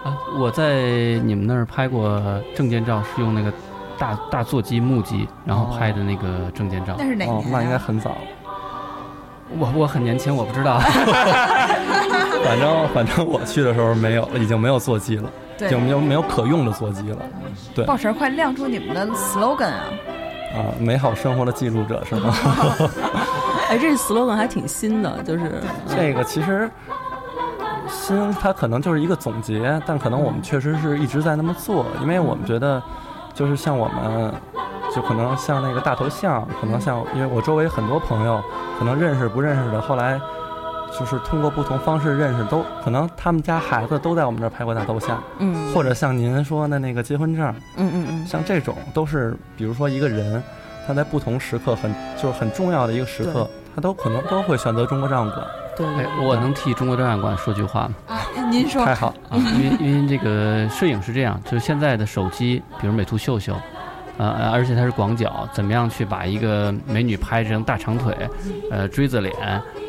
[0.04, 0.84] 啊，我在
[1.24, 2.22] 你们那儿拍过
[2.56, 3.52] 证件照，是用那个
[4.00, 7.06] 大大座机木机，然后拍的那个证件照那。
[7.06, 8.18] 是哪年、啊？，哦那应该很早。
[9.58, 10.80] 我我很年轻，我不知道。
[12.44, 17.18] 反正反正我去的时候没有，已经没有座机了，对已经没有没有可用的座机了。
[17.74, 19.84] 对报晨快亮出你们的 slogan 啊！
[20.54, 22.34] 啊，美好生活的记录者是吗？
[23.70, 26.70] 哎，这 slogan 还挺新的，就是 这个其实
[27.90, 32.82] 新，它可能就是一个总结，但可能我们确实是一直在那么做，因为我们觉得，
[33.38, 34.34] 就是像我们，
[34.96, 38.42] 就可能像那个大头像，可能像，因为我周围很多朋友，
[38.80, 40.20] 可能认识不认识的，后来
[40.98, 50.42] 就是通过不同方式认识，都可能他们家孩子都在我们这儿拍过大头像，嗯，或者像您说的那个结婚证，嗯嗯嗯，像这种都是，比如说一个人，
[50.88, 55.46] 他在不同时刻很就是很重要的一个时刻，他都可能都会选择中国照相馆。
[55.78, 57.96] 对，哎，我能替中国照相馆说句话吗？
[58.08, 58.84] 啊，您说。
[58.84, 63.56] 太好，啊， 因为因为这个摄影是这样，就是现在的手机，比如美图秀秀，
[64.18, 68.16] 呃，而且它是广角，怎么样去把一个美女拍成大长腿，
[68.72, 69.34] 呃，锥子脸，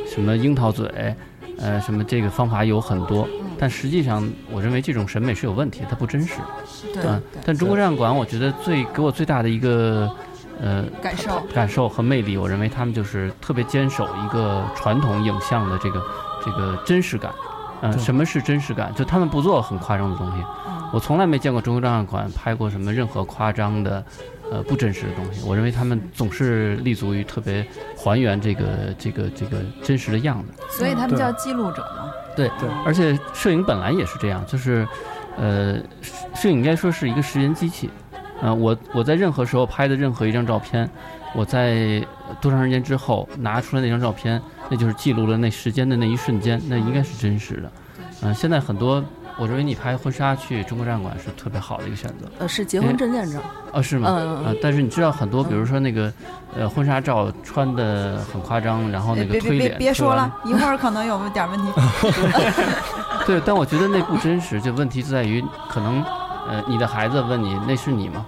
[0.07, 1.15] 什么樱桃嘴，
[1.59, 3.27] 呃，什么这个方法有很多，
[3.59, 6.35] 但实际上我认为这种审美是有问题，它不真实。
[6.93, 10.11] 对嗯，但中国照相馆，我觉得最给我最大的一个
[10.61, 16.03] 呃感受感受和魅力，我认为他们就是特别坚守一个传统影像的这个
[16.45, 17.33] 这个真实感。
[17.81, 18.93] 嗯、对什么是真实感？
[18.95, 20.45] 就他们不做很夸张的东西。
[20.67, 24.03] 嗯我从来没见过中国照相馆拍过什么任何夸张的，
[24.51, 25.47] 呃，不真实的东西。
[25.47, 27.63] 我认为他们总是立足于特别
[27.95, 28.65] 还原这个
[28.99, 30.55] 这个这个真实的样子。
[30.71, 32.11] 所以他们叫记录者嘛。
[32.35, 34.89] 对对而且摄影本来也是这样，就是，
[35.37, 35.79] 呃，
[36.35, 37.91] 摄影应该说是一个时间机器。
[38.41, 40.89] 呃，我我在任何时候拍的任何一张照片，
[41.35, 42.05] 我在
[42.41, 47.73] 多长时间之后拿出来那张照片，那就是记录了那时间的那一瞬间，那应该是真实的。
[48.23, 49.03] 嗯、现在很多，
[49.39, 52.29] 我认为你拍婚纱去中国展馆是特别好的一个选择。
[52.39, 53.39] 呃，是结婚证件照，
[53.73, 54.09] 哦，是吗？
[54.11, 56.13] 嗯嗯呃，但是你知道很多，比如说那个，
[56.57, 61.67] 呃，婚纱照穿的很夸张，然后那个推脸，别说了，一会儿可能有点问题。
[63.27, 66.03] 对，但我觉得那不真实，就问题就在于可能，
[66.49, 68.25] 呃，你的孩子问你那是你吗？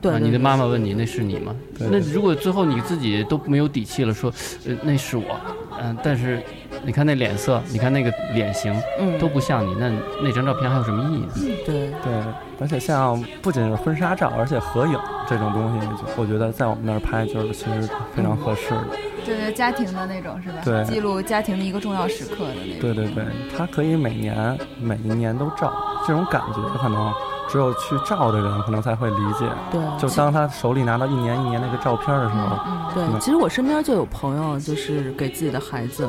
[0.00, 1.54] 对，你的妈妈问你那是你吗？
[1.78, 4.32] 对那如果最后你自己都没有底气了，说，
[4.66, 5.38] 呃，那是我，
[5.78, 6.42] 嗯、但是
[6.82, 9.92] 你看那脸色，你看那个脸型嗯都不像你，那
[10.22, 11.56] 那张照片还有什么意义呢？
[11.66, 12.24] 对，对，
[12.58, 17.82] 而且像不仅是婚纱照，而且合影这种东西，我觉得在我们那儿拍就是其实
[18.14, 18.86] 非常合适的。
[19.22, 20.62] 就是家庭的那种是吧？
[20.64, 22.80] 对记录家庭的一个重要时刻的那种。
[22.80, 25.70] 对对对，它可以每年每一年都照，
[26.06, 27.12] 这种感觉可能
[27.50, 29.44] 只有去照的人可能才会理解。
[29.70, 32.56] 对，就当他手里拿到一年一年那个照片的时候，
[32.94, 36.08] 对，嗯其实我身边就有朋友，就是给自己的孩子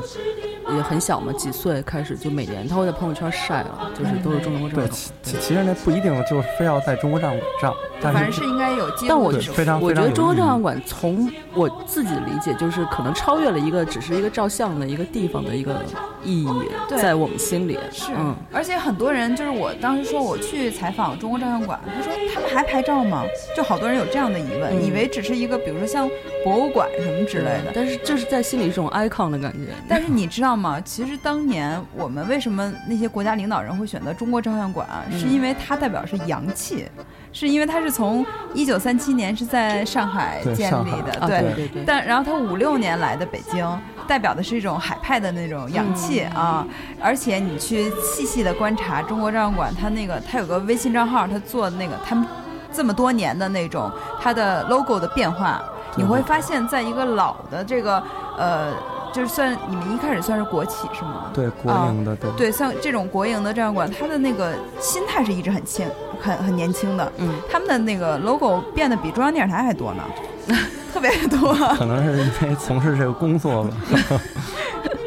[0.69, 9.55] 也很小嘛，几岁开始就每年他会在朋友圈晒了，就是都是中国照对，其其其实那不一定就是非要在中国照相馆照，但是反正是应该有记但我录的时候。
[9.55, 15.83] 对非常我觉得中国照相馆从我自己的理解，就是可能超越了一个只是一个照相的一个地方的一个
[16.23, 23.23] 意义，对在我们心里是，嗯，而且很多人就是我当时说我去采访中国照相馆，他说他们还拍照吗？
[23.55, 26.09] 就好多人有这样的疑问，嗯以为只是一个比如说像
[26.43, 27.71] 博物馆什么之类的。
[27.73, 29.73] 但是就是在心里这种 icon 的感觉。
[29.87, 30.79] 但是你知道吗？
[30.81, 35.19] 其实当年我们为什么那些国家领导人会选择中国照相馆，嗯。
[35.19, 36.87] 是因为它代表是洋气，
[37.31, 41.53] 是因为它是从一九三七年是在上海建立的，啊，对。
[41.55, 43.65] 对对，但然后它五六年来的北京，
[44.07, 46.41] 代表的是一种海派的那种洋气嗯。
[46.41, 46.67] 啊，
[47.01, 52.25] 而且你去细细的观察中国照相馆，它那个它有个微信账号，它做的那个他们
[52.73, 55.61] 这么多年的那种它的 logo 的变化，
[55.95, 58.01] 你会发现在一个老的这个
[58.37, 58.73] 呃，
[59.13, 61.31] 就是算你们一开始算是国企是吗？
[61.33, 65.87] 对国营的对对，像这种国营的照相馆，它的那个心态是一直很轻、
[66.21, 67.11] 很很年轻的。
[67.17, 70.03] 嗯，他们的那个 logo 变得比中央电视台还多呢，
[70.93, 71.53] 特别多。
[71.75, 73.69] 可能是因为从事这个工作吧，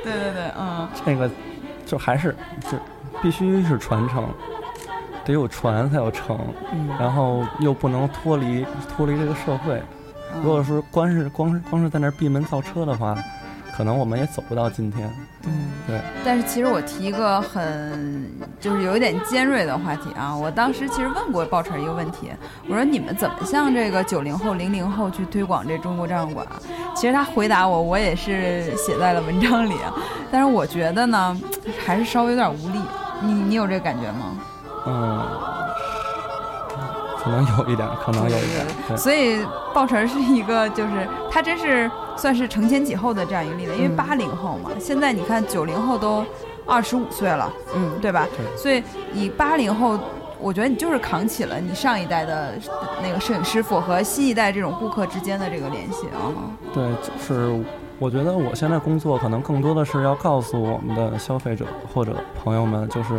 [0.05, 1.31] 对对对，嗯，这个
[1.87, 2.37] 就还是
[2.71, 2.77] 就
[3.23, 4.29] 必须是传承，
[5.25, 6.38] 得有传才有承，
[6.73, 9.83] 嗯，然后又不能脱离脱离这个社会。
[10.43, 13.17] 如果说光是光是光是在那儿闭门造车的话，
[13.77, 15.11] 可能我们也走不到今天。
[15.47, 22.31] 嗯，对，但是其实我提一个很就是有一点尖锐的话题啊，我当时其实问过鲍晨一个问题，
[22.69, 26.47] 我说你们怎么向这个九零后、零零后去推广这中国照相馆？
[26.95, 29.75] 其实他回答我，我也是写在了文章里，
[30.31, 31.41] 但是我觉得呢，
[31.85, 32.79] 还是稍微有点无力。
[33.21, 34.39] 你你有这个感觉吗？
[34.87, 35.27] 嗯，
[37.25, 38.67] 可能有一点， 可能有一点。
[38.87, 46.25] 对，所以鲍晨是一个，就是他真是算是承前启后的这样一个例子，因为嗯八零后嘛，现在你看九零后都
[46.67, 48.27] 二十五岁了，嗯，对吧？
[48.37, 48.83] 对所以
[49.13, 49.99] 你八零后，
[50.39, 52.53] 我觉得你就是扛起了你上一代的
[53.03, 56.29] 那个摄影师傅和新一代这种顾客之间的这个联系啊。
[56.75, 57.59] 对，就是
[57.99, 63.15] 我觉得我现在工作可能更多的是要告诉我们的消费者或者朋友们，就是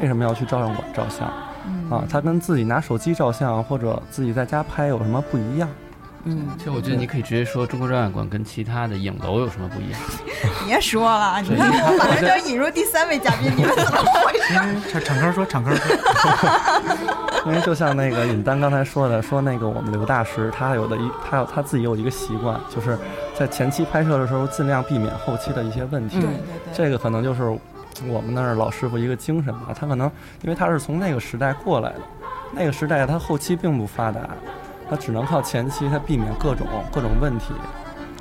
[0.00, 1.26] 为什么要去照相馆照相
[1.66, 2.04] 嗯啊？
[2.08, 5.68] 它跟自己拿手机照相或者自己在家拍有什么不一样？
[6.28, 10.00] 嗯，其实我觉得你可以直接说中国照相馆跟其他的影楼有什么不一样。
[10.66, 14.90] 别说了，你看我马上就要引入第三位嘉宾，你们怎么回事？
[14.90, 15.96] 敞敞开说，敞开说。
[17.46, 22.98] 因为就像那个尹丹刚才说的，说那个我们刘大师他有的一他有他自己有一个习惯，就是
[23.38, 26.18] 在前期拍摄的时候尽量避免后期的一些问题。
[26.18, 27.56] 嗯对对这个可能就是
[28.08, 29.74] 我们那儿老师傅一个精神吧。
[29.74, 30.10] 他可能
[30.42, 32.00] 因为他是从那个时代过来的，
[32.52, 34.20] 那个时代他后期并不发达，
[34.88, 37.52] 他只能靠前期他避免各种各种问题，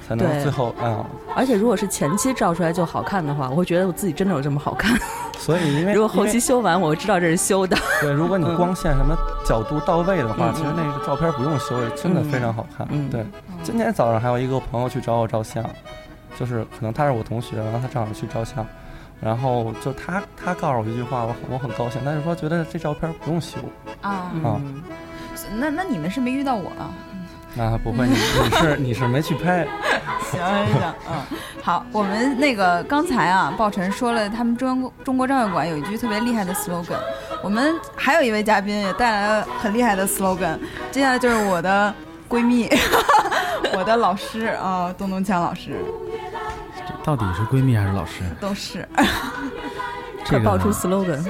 [0.08, 4.98] 才能最后啊、而且如果是前期照出来就好看的话，我会觉得我自己真的有这么好看。
[5.38, 7.78] 所以因为 如果后期修完，我会知道这是修的。
[8.02, 12.88] 对，如果你嗯光线什么角度到位的话，嗯其实那个照片不用修，真的非常好看。
[12.90, 13.26] 嗯对，
[13.62, 15.64] 今天早上还有一个朋友去找我照相，
[16.40, 18.66] 就是可能他是我同学，然后他正好去照相，
[19.22, 23.58] 然后就他他告诉我一句话，我很我很高兴，他就说觉得这照片不用修。
[24.02, 24.82] 啊，嗯，
[25.58, 26.94] 那那你们是没遇到我啊？
[27.58, 29.66] 啊，不会，你你是你是没去拍，
[30.30, 37.00] 行行行，嗯，好，我们那个刚才啊，鲍晨说了他们中国中国照相馆有一句特别厉害的 slogan，
[37.42, 40.60] 我们还有一位嘉宾也带来了很厉害的 slogan，
[40.92, 41.94] 接下来就是我的
[42.28, 42.68] 闺蜜，
[43.74, 45.78] 我的老师啊，东东强老师
[47.06, 48.24] 到底是闺蜜还是老师？
[48.42, 48.88] 都是，
[50.26, 51.24] 这个快爆出 slogan。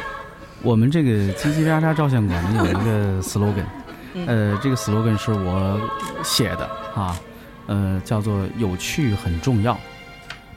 [0.64, 3.66] 我们这个叽叽喳喳照相馆呢有一个 slogan，
[4.14, 5.78] 嗯呃，这个 slogan 是我
[6.24, 7.20] 写的啊，
[7.68, 9.78] 呃，叫做“有趣很重要”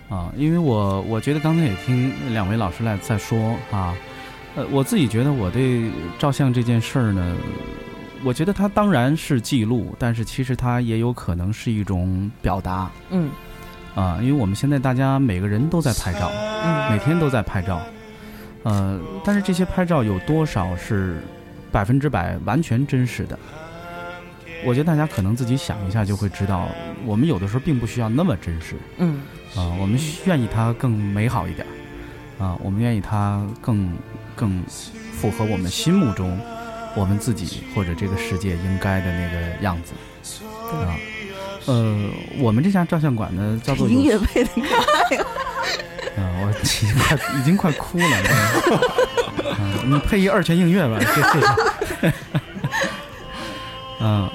[0.09, 3.93] 啊，因为我我觉得刚才也听两位老师来在说啊，
[4.55, 7.37] 呃，我自己觉得我对照相这件事儿呢，
[8.23, 13.29] 我觉得它当然是记录，但是其实它也有可能是一种表达嗯
[13.99, 16.31] 啊，因为我们现在大家每个人都在拍照，
[16.65, 16.93] 嗯。
[16.93, 17.83] 每天都在拍照，
[18.63, 21.21] 呃，但是这些拍照有多少是
[21.73, 23.37] 百分之百完全真实的？
[24.65, 26.69] 我觉得大家可能自己想一下就会知道，
[27.05, 29.21] 我们有的时候并不需要那么真实嗯。
[29.57, 31.67] 啊、我们愿意它更美好一点
[32.39, 33.93] 啊、我们愿意它更
[34.37, 34.63] 更
[35.13, 36.39] 符合我们心目中
[36.95, 39.93] 我们自己或者这个世界应该的那个样子。
[40.47, 40.71] 啊。
[40.71, 40.97] 呃，
[42.39, 44.51] 我们这家照相馆呢叫做音乐配的
[46.17, 48.05] 啊，我已经快已经快哭了。
[49.61, 52.13] 嗯，你配一二泉映月吧，谢谢谢。
[54.01, 54.29] 嗯，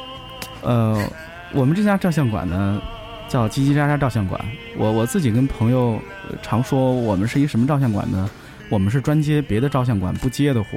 [0.62, 1.09] 呃，
[1.53, 2.81] 我们这家照相馆呢
[3.27, 4.39] 叫叽叽喳喳照相馆。
[4.77, 8.29] 我我自己跟朋友呃常说，我们是一什么照相馆呢？
[8.73, 10.69] 我们是专接别的照相馆不接的活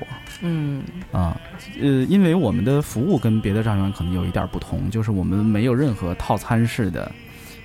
[0.43, 0.83] 嗯
[1.13, 1.41] 啊。
[1.81, 7.11] 呃，因为我们的服务跟别的照相馆可能有一点不同，就是我们没有任何套餐式的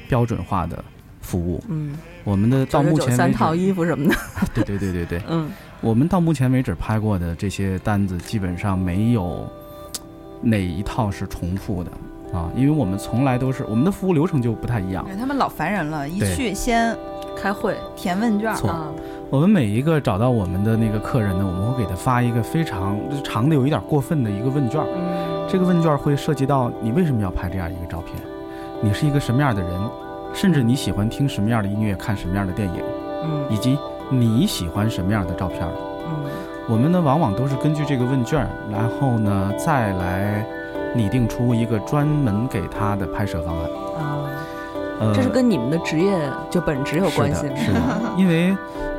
[0.08, 0.82] 标准化的
[1.20, 1.62] 服务。
[1.68, 4.16] 嗯，我们的到目前为止三套衣服什么的。
[4.56, 5.50] 对对对对对，嗯
[5.82, 9.52] 我们到目前为止拍过的这些单子，基本上没有
[10.42, 11.92] 哪一套是重复的
[12.34, 15.06] 啊，因为我们从来都是我们的服务流程就不太一样。
[15.20, 16.96] 他们老烦人了，一去先
[17.36, 18.92] 开会填问卷错啊，
[19.32, 24.82] 我们每一个找到我们的那个客人呢，我们会给他发一个非常长的、有一点过分的一个问卷。
[24.94, 28.16] 嗯这个问卷会涉及到你为什么要拍这样一个照片，
[28.82, 29.72] 你是一个什么样的人，
[30.34, 32.82] 甚至你喜欢听什么样的音乐、看什么样的电影，
[33.24, 33.78] 嗯以及
[34.10, 35.62] 你喜欢什么样的照片。
[36.06, 36.30] 嗯
[36.68, 40.46] 我们呢，往往都是根据这个问卷，然后呢，再来
[40.94, 43.66] 拟定出一个专门给他的拍摄方案。
[43.98, 44.20] 啊，
[45.00, 46.18] 呃，这是跟你们的职业
[46.50, 47.56] 就本职有关系吗？
[47.56, 47.80] 是的，是的
[48.18, 48.56] 因为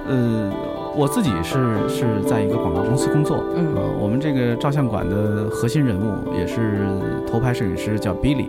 [0.08, 0.50] 呃，
[0.96, 6.86] 我自己是是在一个广告公司工作，嗯呃，我们这个照相馆的核心人物也是
[7.26, 8.48] 头牌摄影师，叫 Billy。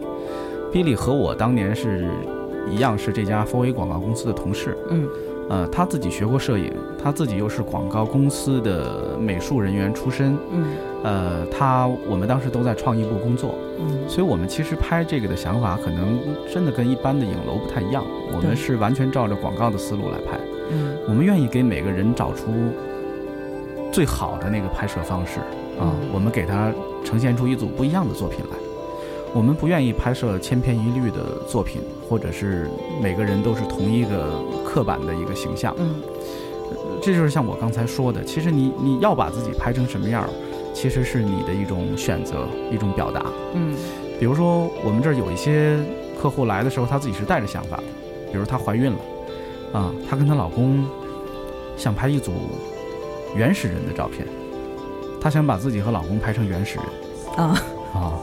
[0.72, 2.08] Billy 和我当年是
[2.70, 4.78] 一样，是这家 f o r A 广告公司的同事。
[4.90, 5.08] 嗯
[5.50, 10.38] 呃，他自己学过摄影，他自己又是广告公司的美术人员出身。
[10.52, 10.66] 嗯
[11.04, 16.18] 呃，他我们当时都在创意部工作，嗯所以我们其实拍这个的想法可能
[16.52, 20.40] 真的跟一般的影楼不太一样，我们是完全照着广告的思路来拍。
[20.72, 22.48] 嗯我们愿意给每个人找出
[23.92, 25.40] 最好的那个拍摄方式
[25.80, 26.72] 啊，嗯我们给他
[27.04, 28.58] 呈现出一组不一样的作品来。
[29.34, 32.70] 我们不愿意拍摄千篇一律的作品，或者是
[33.02, 35.76] 每个人都是同一个刻板的一个形象。
[35.80, 35.96] 嗯
[37.02, 40.30] 这就是像我刚才说的，其实你你要把自己拍成什么样儿，
[40.74, 43.26] 其实是你的一种选择，一种表达。
[43.54, 43.76] 嗯
[44.20, 45.78] 比如说，我们这儿有一些
[46.18, 47.84] 客户来的时候，他自己是带着想法的，
[48.32, 48.98] 比如她怀孕了，
[49.74, 50.86] 啊，她跟她老公
[51.76, 52.32] 想拍一组
[53.36, 54.26] 原始人的照片，
[55.20, 57.60] 她想把自己和老公拍成原始人啊
[57.94, 58.14] 啊。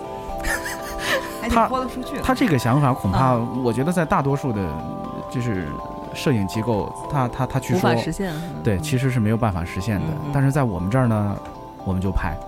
[1.43, 2.19] 还得他豁得出去。
[2.23, 3.35] 她这个想法恐怕，
[3.65, 4.61] 我觉得在大多数的
[5.31, 5.67] 就是
[6.15, 8.33] 摄影机构，他他他去无说法实现。
[8.63, 10.07] 对，其实是没有办法实现的。
[10.33, 11.37] 但是在我们这儿呢，
[11.85, 12.39] 我们就拍，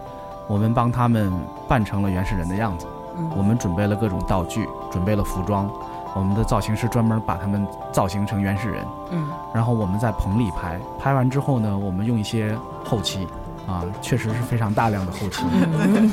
[0.47, 1.33] 我们帮他们
[1.67, 2.87] 扮成了原始人的样子，
[3.17, 5.71] 嗯我们准备了各种道具，准备了服装，
[6.15, 9.29] 我们的造型师专门把他们造型成原始人，嗯。
[9.55, 13.27] 然后我们在棚里拍，拍完之后呢，我们用一些后期。
[13.65, 16.11] 啊，确实是非常大量的后期， 嗯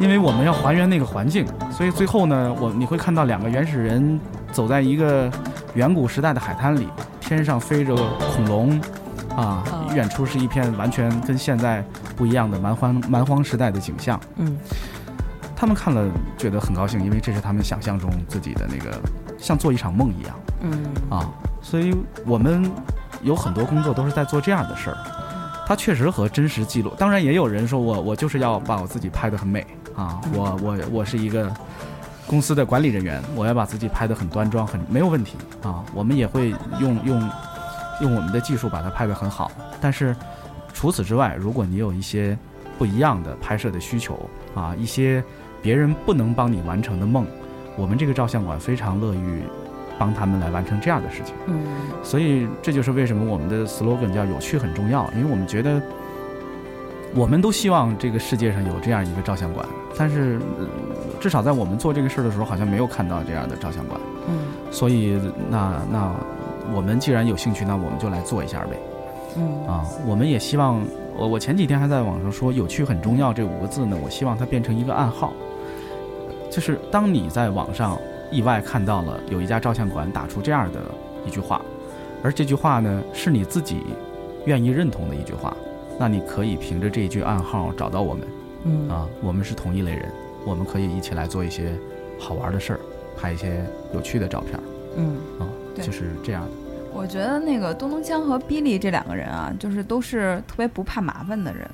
[0.00, 4.18] 因为我们要还原那个环境，所以最后呢，我你会看到两个原始人
[4.50, 5.30] 走在一个
[5.74, 6.88] 远古时代的海滩里，
[7.20, 7.94] 天上飞着
[8.34, 8.80] 恐龙，
[9.36, 11.84] 啊，哦远处是一片完全跟现在
[12.16, 14.18] 不一样的蛮荒蛮荒时代的景象。
[14.36, 14.58] 嗯
[15.56, 19.00] 他们看了觉得很高兴，因为这是他们想象中自己的那个
[19.38, 21.32] 像做一场梦一样嗯啊。
[21.62, 21.96] 所以
[22.26, 22.70] 我们
[23.22, 24.96] 有很多工作都是在做这样的事儿。
[25.66, 31.52] 它确实和真实记录，当然也有人说我我就是要把我自己拍得很美啊，我我我是一个
[32.24, 35.82] 公司的管理人员，我要把自己拍得很端庄，很没有问题啊。
[35.92, 37.30] 我们也会用用
[38.00, 39.50] 用我们的技术把它拍得很好。
[39.80, 40.14] 但是
[40.72, 42.38] 除此之外，如果你有一些
[42.78, 45.20] 不一样的拍摄的需求啊，一些
[45.62, 47.26] 别人不能帮你完成的梦，
[47.76, 49.42] 我们这个照相馆非常乐于
[49.98, 51.34] 帮他们来完成这样的事情。
[51.46, 51.58] 嗯
[52.02, 55.82] 所以这就是为什么我们的 slogan 叫“有趣很重要”，因为我们觉得，
[57.14, 59.66] 我们都希望这个世界上有这样一个照相馆，
[59.98, 60.66] 但是、呃
[61.18, 63.98] 至少在我们做这个事儿的时候，好像没有看到这样的照相馆。
[64.28, 64.38] 嗯
[64.70, 65.18] 所以
[65.50, 66.14] 那那
[66.74, 68.76] 我们既然有兴趣，那我们就来做一下呗。
[69.38, 70.80] 嗯啊，我们也希望，
[71.16, 75.32] 我我前几天还在网上说“有趣很重要”这五个字呢，我希望它变成一个暗号，
[76.50, 77.98] 就是当你在网上
[78.30, 80.80] 意外看到了有一家照相馆打出这样的
[81.26, 81.60] 一句话，
[82.22, 83.82] 而这句话呢是你自己
[84.46, 85.56] 愿意认同的一句话，
[85.98, 88.28] 那你可以凭着这一句暗号找到我们
[88.64, 90.08] 嗯啊，我们是同一类人，
[90.44, 91.72] 我们可以一起来做一些
[92.18, 92.80] 好玩的事儿，
[93.16, 94.58] 拍一些有趣的照片
[94.96, 95.46] 嗯啊，
[95.80, 96.50] 就是这样的。
[96.92, 101.68] 我觉得那个东东锵和比利这两个人啊，就是都是特别不怕麻烦的人。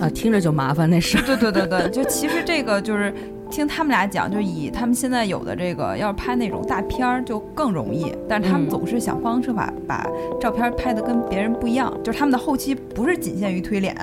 [0.00, 1.20] 啊，听着就麻烦那是。
[1.22, 3.14] 对对对对，就其实这个就是
[3.52, 10.06] 听他们俩讲，就以他们现在有的这个，要是拍那种大片儿就更容易，但是他们嗯总是想方设法把
[10.40, 13.94] 照片拍的跟别人不一样，就是他们的后期不是仅限于推脸，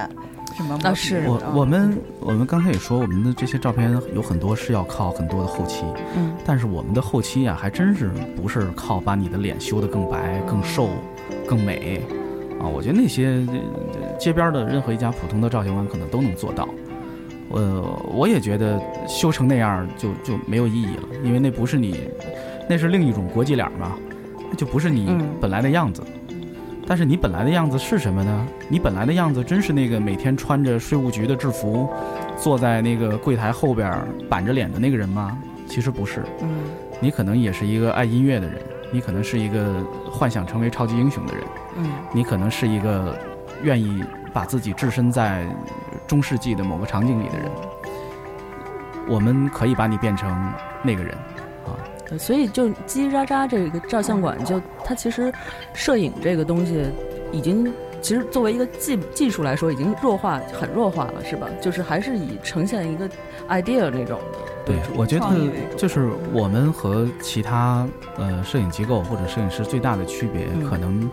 [0.55, 5.83] 什么啊是我啊我们我们刚才也说，我们的这些照片有很多是要靠很多的后期，
[6.15, 10.89] 嗯但是我们的后期呀、还真是不是靠把你的脸修得更白、更瘦、
[11.47, 12.01] 更美
[12.61, 12.67] 啊！
[12.67, 13.45] 我觉得那些
[14.03, 16.69] 呃街边的任何一家普通的照相馆可能都能做到。
[17.49, 17.81] 呃，
[18.13, 21.99] 我也觉得修成那样就就没有意义了，因为那不是你，
[22.69, 23.97] 那是另一种国际脸嘛，
[24.49, 26.03] 那就不是你嗯本来的样子。
[26.87, 28.47] 但是你本来的样子是什么呢？
[28.67, 31.87] 你本来的样子真是那个每天穿着税务局的制服，
[32.35, 33.95] 坐在那个柜台后边
[34.27, 35.37] 板着脸的那个人吗？
[35.67, 36.49] 其实不是，嗯
[36.99, 38.55] 你可能也是一个爱音乐的人，
[38.91, 41.43] 你可能是一个幻想成为超级英雄的人，
[41.77, 43.15] 嗯你可能是一个
[43.61, 44.03] 愿意
[44.39, 45.45] 把自己置身在
[46.07, 47.51] 中世纪的某个场景里的人。
[49.05, 51.13] 我们可以把你变成那个人，
[51.65, 51.75] 啊，
[52.17, 55.29] 所以就叽叽喳喳这个照相馆，就它其实
[55.73, 56.85] 摄影这个东西
[57.33, 57.69] 已经。
[58.01, 61.49] 其实作为一个技技术来说，已经弱化很弱化了，是吧？
[61.59, 63.09] 就是还是以呈现一个
[63.49, 64.39] idea 那种的。
[64.65, 65.25] 对，我觉得
[65.75, 67.85] 就是我们和其他
[68.15, 71.11] 呃摄影机构或者摄影师最大的区别，嗯可能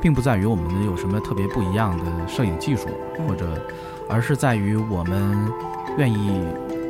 [0.00, 2.88] 并不在于我们有什么特别不一样的摄影技术，
[3.18, 3.46] 嗯或者
[4.08, 5.36] 而是在于我们
[5.96, 6.42] 愿意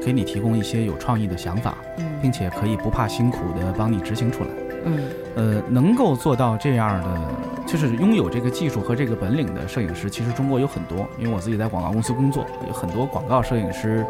[0.05, 4.51] 给你提供一些有创意的想法，嗯并且可以不怕辛苦的帮你执行出来。
[4.85, 4.99] 嗯
[5.37, 7.21] 呃，能够做到这样的，
[7.67, 11.07] 就是拥有这个技术和这个本领的摄影师，其实中国有很多。
[11.19, 14.05] 因为我自己在广告公司工作，有很多广告摄影师，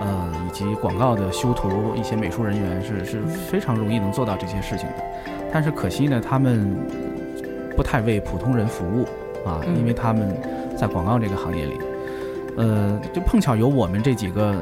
[0.00, 5.04] 呃，以及广告的修图，一些美术人员是是非常容易能做到这些事情的。
[5.52, 6.74] 但是可惜呢，他们
[7.78, 9.04] 不太为普通人服务
[9.48, 9.78] 啊，嗯。
[9.78, 10.36] 因为他们
[10.76, 11.78] 在广告这个行业里。
[12.56, 14.52] 呃，就碰巧有我们这几个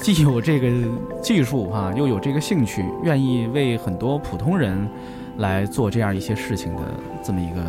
[0.00, 0.68] 既有这个
[1.20, 4.88] 技术哈、又有这个兴趣，愿意为很多普通人
[5.36, 6.82] 来做这样一些事情的
[7.22, 7.62] 这么一个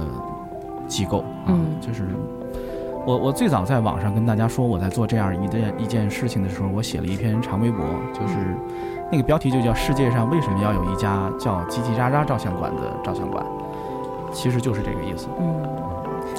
[0.88, 1.66] 机构啊，嗯。
[1.82, 2.08] 就是
[3.06, 7.84] 我我最早在网上跟大家说我在做这样一件一件事情的时候，我写了一篇长微博，
[8.14, 8.36] 就是
[9.12, 13.46] 那个标题就叫“世界上为什么要有一家叫叽叽喳喳照相馆的照相馆”，
[14.34, 15.28] 其实就是这个意思。
[15.40, 15.64] 嗯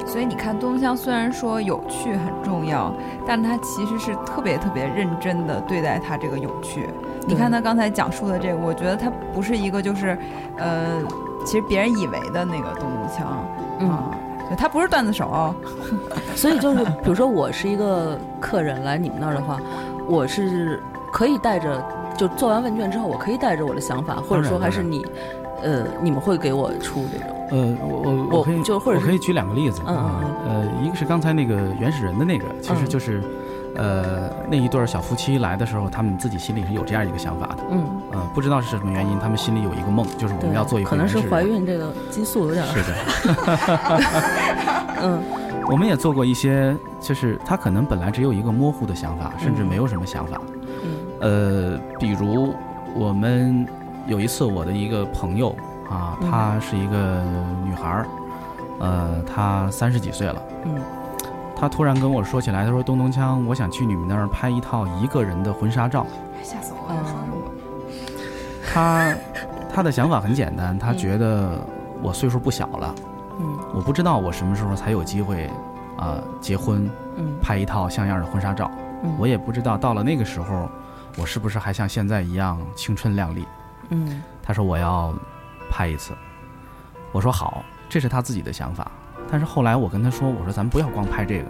[0.05, 2.93] 所以你看，东乡虽然说有趣很重要，
[3.25, 6.89] 但他其实是特别特别认真的对待他这个有趣。
[7.27, 10.17] 你看他刚才讲述的这个，我觉得他不是一个就是，
[10.57, 11.01] 呃，
[11.45, 13.23] 其实别人以为的那个东东锵
[13.79, 14.11] 嗯，啊，
[14.47, 15.53] 对他不是段子手，
[16.35, 19.59] 所以就是，比如说我是一个客人来你们那儿的话，
[20.07, 20.81] 我是
[21.11, 21.83] 可以带着，
[22.15, 25.05] 就做完问卷之后，我可以带着我的想法，或者说还是你
[25.63, 27.34] 呃，你们会给我出这种？
[27.51, 29.81] 呃，我我我我可以就或者我可以举两个例子。
[29.85, 32.89] 嗯啊，呃，一个是刚才那个原始人的那个，其实嗯。
[32.89, 33.23] 就是，
[33.75, 42.95] 呃，那一对儿小夫妻来的时候，他们自己心里是有这样一个想法的，嗯，呃，不知道是什么原因，他们心里有一个梦，就是我，们要做一回可能是怀孕这个激素有点是的，
[45.03, 45.21] 嗯。
[45.67, 49.67] 我们也做过一些，就是他可能本来只有一个模糊的想法，甚至嗯。
[49.67, 50.39] 没有什么想法。
[50.83, 50.89] 嗯。
[51.21, 52.53] 呃，比如
[52.93, 53.65] 我们
[54.05, 55.55] 有一次，我的一个朋友
[55.89, 57.21] 啊，嗯她是一个
[57.63, 58.07] 女孩儿，
[58.79, 60.41] 呃，她三十几岁了。
[60.65, 60.75] 嗯
[61.57, 66.05] 她突然跟我说起来，她说：“东东锵，我想去你们那儿拍一套一个人的婚纱照。
[66.43, 67.01] 吓死我了！
[68.67, 69.15] 她
[69.73, 71.57] 她的想法很简单，她觉得
[72.01, 72.93] 我岁数不小了，
[73.39, 75.49] 嗯我不知道我什么时候才有机会
[75.97, 78.69] 啊、结婚，嗯拍一套像样的婚纱照。
[79.01, 80.69] 嗯，我也不知道到了那个时候，
[81.17, 83.47] 我是不是还像现在一样青春靓丽。
[83.91, 85.13] 嗯她说我要
[85.69, 86.13] 拍一次，
[87.11, 88.91] 我说好，这是他自己的想法。
[89.29, 91.45] 但是后来我跟他说，我说咱们不要光拍这个，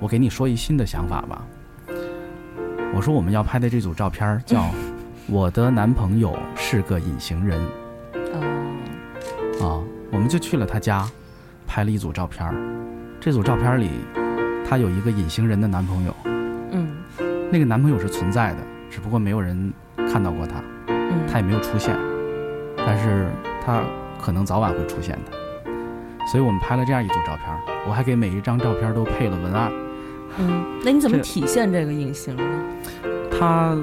[0.00, 1.44] 我给你说一新的想法吧。
[2.94, 4.62] 我说我们要拍的这组照片叫
[5.28, 7.60] 《我的男朋友是个隐形人》
[8.32, 9.64] 哦啊，
[10.10, 11.06] 我们就去了他家，
[11.66, 12.54] 拍了一组照片。
[13.20, 13.90] 这组照片里，
[14.68, 16.16] 她有一个隐形人的男朋友，
[16.70, 16.88] 嗯
[17.50, 18.58] 那个男朋友是存在的，
[18.90, 19.72] 只不过没有人
[20.10, 20.62] 看到过他。
[20.88, 21.96] 嗯，他也没有出现，
[22.86, 23.28] 但是
[23.64, 23.82] 它
[24.22, 25.72] 可能早晚会出现的。
[26.30, 29.70] 所以我们拍了这样一组照片儿，我还给每一张照片都配了文案。
[30.38, 32.42] 嗯，那你怎么体现这个隐形呢？
[33.38, 33.76] 他，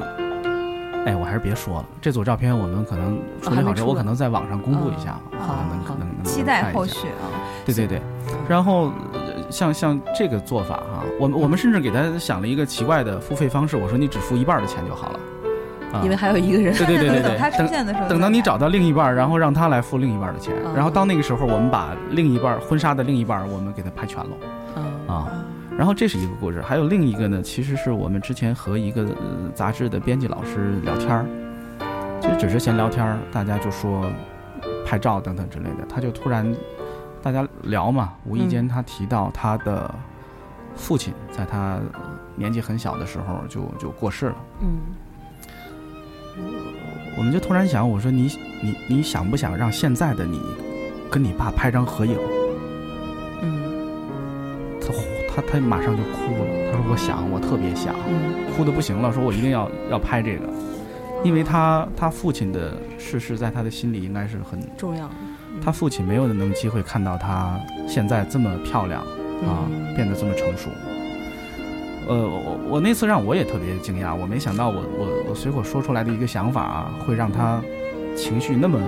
[1.06, 7.32] 哎，我还是别说了，这组照片我们可能处理好之后，我可能在网上公布一下，嗯好可能好能能能期待后续啊。
[7.66, 8.01] 对对对，
[8.47, 15.22] 然后呃像像这个做法哈、我们我们甚至给他想了一个奇怪的付费方式，我说你只付一半的钱就好了，啊
[16.01, 20.73] 因为还有一个人，对对对对等对，他出现的时候，等到你找到另一半，然后让他来付另一半的钱，嗯。
[20.73, 24.29] 然后到那个时候，我们把另一半婚纱的另一半我们给他拍全了。
[24.75, 24.83] 嗯。
[25.07, 25.27] 啊。
[25.77, 31.25] 然后这是一个故事，还有另一个呢，其实是我们之前和一个、呃杂志的编辑老师聊天儿，
[32.21, 34.05] 其实只是闲聊天儿，大家就说
[34.85, 36.55] 拍照等等之类的，他就突然
[37.23, 39.93] 大家聊嘛，无意间他提到他的
[40.75, 42.01] 父亲在他呃
[42.35, 44.35] 年纪很小的时候就就过世了。
[44.61, 44.77] 嗯
[47.18, 48.30] 我们就突然想，我说你
[48.61, 50.39] 你你想不想让现在的你
[51.11, 52.18] 跟你爸拍张合影？
[53.41, 53.64] 嗯
[54.80, 54.93] 他
[55.36, 60.47] 他他马上就哭了，他说我想，我特别想，嗯哭的不行了，说我一定要要拍这个，
[61.24, 65.09] 因为他他父亲的逝世在他的心里应该是很，重要。
[65.64, 69.01] 他父亲没有能机会看到他现在这么漂亮
[69.47, 70.70] 啊，嗯变得这么成熟。
[72.08, 77.62] 呃，我我那次让我也特别惊讶，我没想到我我我随口说出来的一个想法啊，会让他
[78.16, 78.80] 情绪那么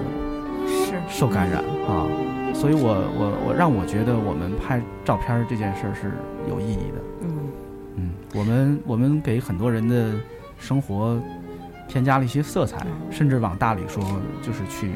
[0.67, 0.95] 是。
[1.07, 2.07] 受感染啊，
[2.53, 6.11] 所以我我我让我觉得我们拍照片儿这件事儿是
[6.49, 7.01] 有意义的。
[7.21, 7.29] 嗯。
[7.97, 10.13] 嗯，我们我们给很多人的
[10.57, 11.19] 生活
[11.87, 13.11] 添加了一些色彩，嗯。
[13.11, 14.03] 甚至往大里说，
[14.41, 14.91] 就是去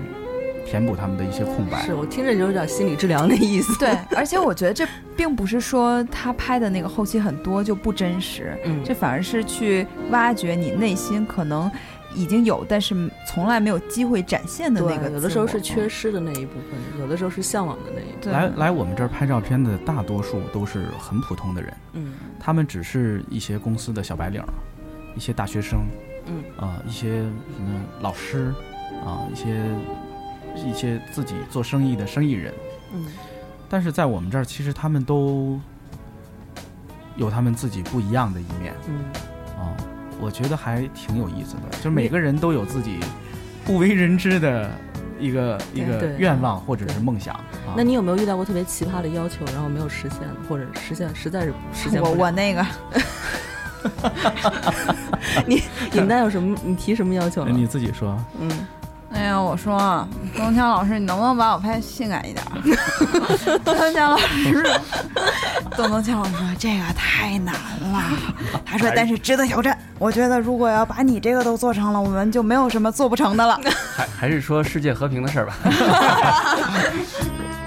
[0.70, 1.82] 填补他们的一些空白。
[1.84, 3.78] 是我听着就有点心理治疗的意思。
[3.80, 11.70] 对，而且我觉得这并不是说他拍的那个后期很多就不真实，嗯，这反而是去挖掘你内心可能
[12.14, 18.20] 已经有，但是从来没有机会展现的那个，有的时候是缺失的那一部分，有的时候是向往的那一部分。
[18.22, 24.48] 对来来我们这儿拍照片的大多数都是很普通的人，嗯他们只是一些公司的小白领儿，
[25.16, 25.82] 一些大学生，
[26.28, 28.54] 嗯啊、一些什么老师，
[29.06, 29.62] 啊、一些
[30.56, 32.54] 一些自己做生意的生意人。
[32.94, 33.06] 嗯
[33.72, 35.60] 但是在我们这儿，其实他们都
[37.16, 38.96] 有他们自己不一样的一面嗯，
[39.62, 39.78] 啊、
[40.20, 41.78] 我觉得还挺有意思的。
[41.84, 43.00] 就每个人都有自己
[43.64, 44.72] 不为人知的
[45.20, 47.36] 一个一个愿望或者是梦想。
[47.36, 52.22] 啊那你有没有遇到过特别奇葩的要求，然后没有实现，或者实现实在是 实现不我了？
[52.22, 52.66] 我那个
[55.46, 55.62] 你
[55.94, 56.58] 尹丹有什么？
[56.64, 58.50] 你提什么要求你自己说，嗯，
[59.12, 62.52] 哎呀，我说东强老师，你能不能把我拍性感一点儿？
[63.66, 64.64] 东强老师，
[65.76, 68.04] 东东强老师说这个太难了。
[68.66, 69.78] 他说，但是值得挑战。
[69.98, 73.60] 我觉得如果要把你这个都做成了，我们就没有什么做不成的了。
[73.96, 75.54] 还还是说世界和平的事儿吧。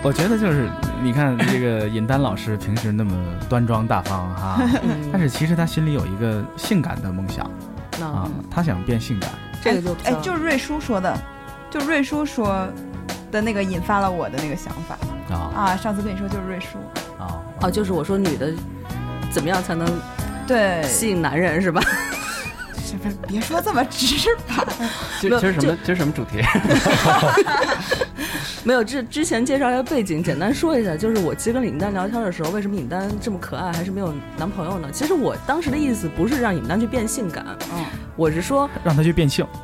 [0.04, 0.68] 我觉得就是
[1.00, 3.12] 你看这个尹丹老师平时那么
[3.48, 7.48] 端庄大方哈，嗯但是其实他心里有一个性感的梦想
[7.98, 9.30] 那啊，他想变性感。
[9.62, 11.16] 这个就，哎就是瑞叔说的，
[11.70, 12.68] 就瑞叔说
[13.30, 14.98] 的那个引发了我的那个想法
[15.34, 15.76] 啊啊。
[15.76, 16.78] 上次跟你说就是瑞叔，
[17.18, 18.52] 啊哦，就是我说女的
[19.30, 19.86] 怎么样才能
[20.46, 21.80] 对，吸引男人是吧？
[22.84, 24.66] 是不是别说这么直白？
[25.20, 26.42] 今今儿什么今儿什么主题？
[28.64, 34.88] 没有，之之前介绍一下背景，简单说一下，就是我其实跟尹丹聊天的时候，为什么尹丹这么可爱，还是没有男朋友呢？
[34.92, 37.44] 其实我当时的意思不是让尹丹去变性感，
[37.74, 37.84] 嗯，
[38.14, 39.44] 我是说让他去变性。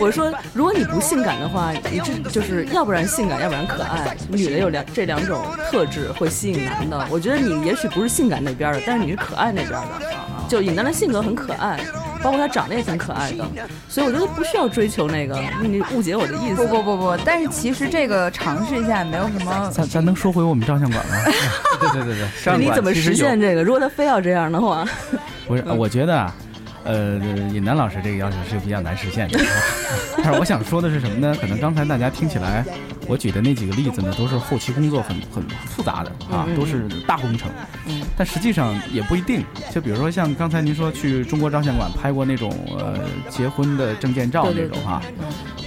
[0.00, 4.16] 我说，如果你不性感的话，你这就是要不然性感，要不然可爱。
[4.28, 7.04] 女的有两这两种特质会吸引男的。
[7.10, 9.88] 我觉得你也许不是性感那边的，但是你是可爱那边的。
[10.48, 11.80] 就尹丹的性格很可爱，
[12.22, 13.44] 包括他长得也挺可爱的，
[13.88, 15.38] 所以我觉得不需要追求那个。
[15.62, 16.66] 你误解我的意思。
[16.66, 19.70] 不不不不，但是其实这个尝试一下也没有什么。
[19.72, 21.14] 咱咱能说回我们照相馆吗？
[21.80, 23.62] 对对对对，照 相馆你怎么实现这个？
[23.62, 24.84] 如果他非要这样的话，
[25.46, 26.34] 不是，我觉得啊，
[26.84, 27.14] 呃，
[27.52, 29.38] 尹楠老师这个要求是比较难实现的。
[30.18, 31.36] 但是我想说的是什么呢？
[31.40, 32.64] 可能刚才大家听起来，
[33.08, 37.50] 我举的那几个例子呢，都是后期工作很很复杂的啊，都是大工程。
[37.86, 39.44] 嗯但实际上也不一定。
[39.72, 42.98] 就比如说像刚才您说去中国照相馆拍过那种呃
[43.30, 45.00] 结婚的证件照那种哈，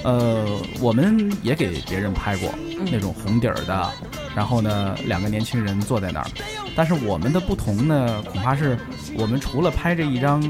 [0.04, 0.46] 呃，
[0.80, 3.89] 我们也给别人拍过嗯那种红底儿的，
[4.36, 6.28] 然后呢，两个年轻人坐在那儿。
[6.76, 8.78] 但是我们的不同呢，恐怕是
[9.18, 10.42] 我们除了拍这一张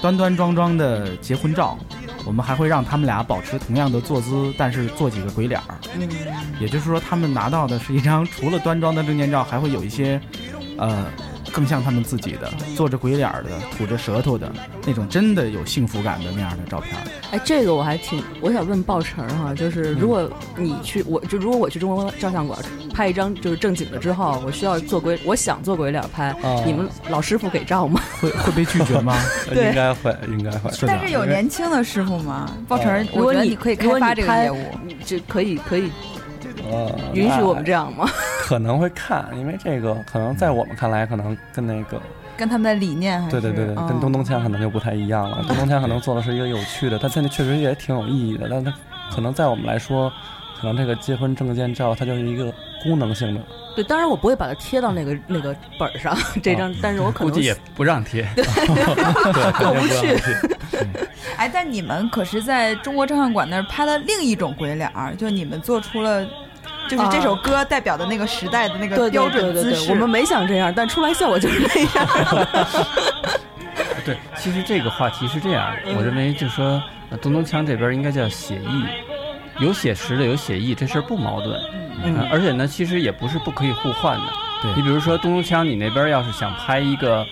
[0.00, 1.78] 端端庄庄的结婚照，
[2.26, 5.78] 我们还会让他们俩保持同样的坐姿，但是做几个鬼脸儿。
[5.94, 6.08] 嗯，
[6.60, 10.20] 也就是说，他们拿到的是一张 除了端庄的证件照，还会有一些，
[10.76, 11.06] 呃，
[11.56, 14.52] 更像他们自己的，做着鬼脸的，吐着舌头的
[14.86, 16.94] 那种真的有幸福感的那样的照片。
[17.30, 22.58] 哎，这个我还挺，我想问鲍晨哈，就是如果你去，我就如果我去中国照相馆
[22.92, 28.02] 拍一张就是正经的之后，我需要做鬼，我想做鬼脸拍，哦你们老师傅给照吗？
[28.20, 29.18] 会会被拒绝吗？
[29.50, 30.70] 应该会，应该会。
[30.72, 32.52] 是但是有年轻的师傅吗？
[32.68, 34.58] 鲍晨，如果你我觉得你可以开发这个业务。
[35.06, 35.90] 这可以可以
[36.70, 38.08] 呃，允许我们这样吗？
[38.42, 42.00] 可能会看，因为这个可能在我们看来，可能跟那个，
[42.36, 45.44] 跟他们的理念还是对对对对，跟东东锵可能就不太一样了。
[45.48, 48.72] 东东锵可能做的是一个有趣的，他现在确实也挺有意义的，但他
[49.14, 50.12] 可能在我们来说，
[50.60, 53.40] 可能这个结婚证件照它就是一个功能性的。
[53.74, 58.26] 对，当然我不会把它贴到那个 那个本上这张，但是我可能估计也不让贴。
[58.34, 60.16] 过不去。
[61.36, 66.24] 哎，但你们可是在中国照相馆那儿拍了另一种鬼脸儿，就你们做出了，
[66.88, 69.90] 就是这首歌代表的那个时代的那个对标对对对对，准姿势。
[69.90, 72.46] 我们没想这样，但出来效果就是那样。
[74.04, 78.84] 对，其实这个话题是这样，我认为就是说，呃东东锵这边应该叫写意，
[79.58, 81.60] 有写实的，有写意，这事儿不矛盾。
[82.04, 84.26] 嗯呃而且呢，其实也不是不可以互换的。
[84.62, 87.26] 对你比如说东东锵，你那边要是想拍一个，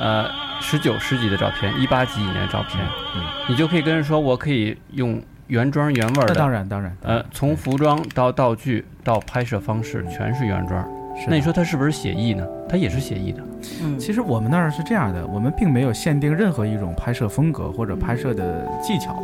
[0.00, 0.30] 呃，
[0.62, 2.82] 十九世纪的照片，一八几几年的照片，
[3.16, 10.80] 嗯你就可以跟人说，我可以用原装原味儿的，那当然当然，呃，从服装到道具到拍摄方式，全是原装。
[11.14, 12.46] 是那你说它是不是写意呢？
[12.66, 13.42] 它也是写意的。
[13.82, 19.22] 嗯，其实我们那儿是这样的，我们并没有限定任何一种拍摄风格或者拍摄的技巧，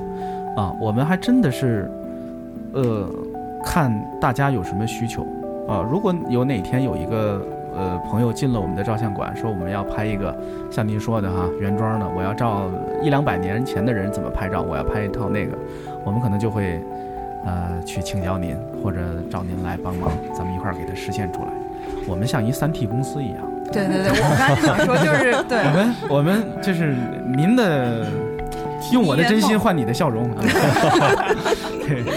[0.55, 1.91] 啊，我们还真的是，
[2.75, 3.09] 呃，
[3.65, 5.23] 看大家有什么需求
[5.67, 5.81] 啊。
[5.91, 7.43] 如果有哪天有一个
[7.79, 10.37] 呃朋友进了我们的照相馆，说我们要拍一个
[10.71, 12.69] 像您说的哈原装的，我要照
[13.03, 15.57] 一两百年前的人怎么拍照，我要拍一套那个，
[16.05, 16.83] 我们可能就会
[17.47, 18.99] 呃去请教您或者
[19.31, 21.49] 找您来帮忙，咱们一块儿给它实现出来。
[22.07, 23.37] 我们像一三 T 公司一样。
[23.71, 26.97] 对对对，我刚才就想说，就是对我们我们就是
[27.37, 28.07] 您的，
[28.93, 30.29] 用我的真心换你的笑容。
[31.87, 32.13] 对，对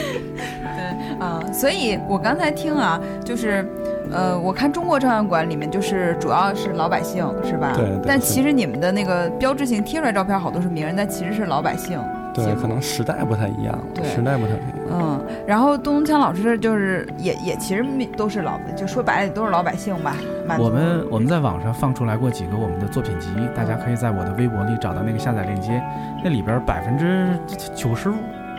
[1.19, 3.63] 啊、所以我刚才听啊，就是。
[4.11, 7.73] 呃，我看中国照相馆里面就是主要是老百姓，是吧？
[7.75, 11.99] 对对但其实你们的那个标志性贴出来照片好多是名人，但其实是老百姓。
[12.33, 14.77] 对，可能时代不太一样，对时代不太一样。
[14.93, 17.85] 嗯，然后东强老师就是也也其实
[18.15, 20.15] 都是老，就说白了也都是老百姓吧。
[20.57, 25.83] 我们我们在网上放出来过几个我们的作品集，大家可以在我的微博里找到那个下载链接，
[26.23, 27.37] 那里边百分之
[27.75, 28.09] 九十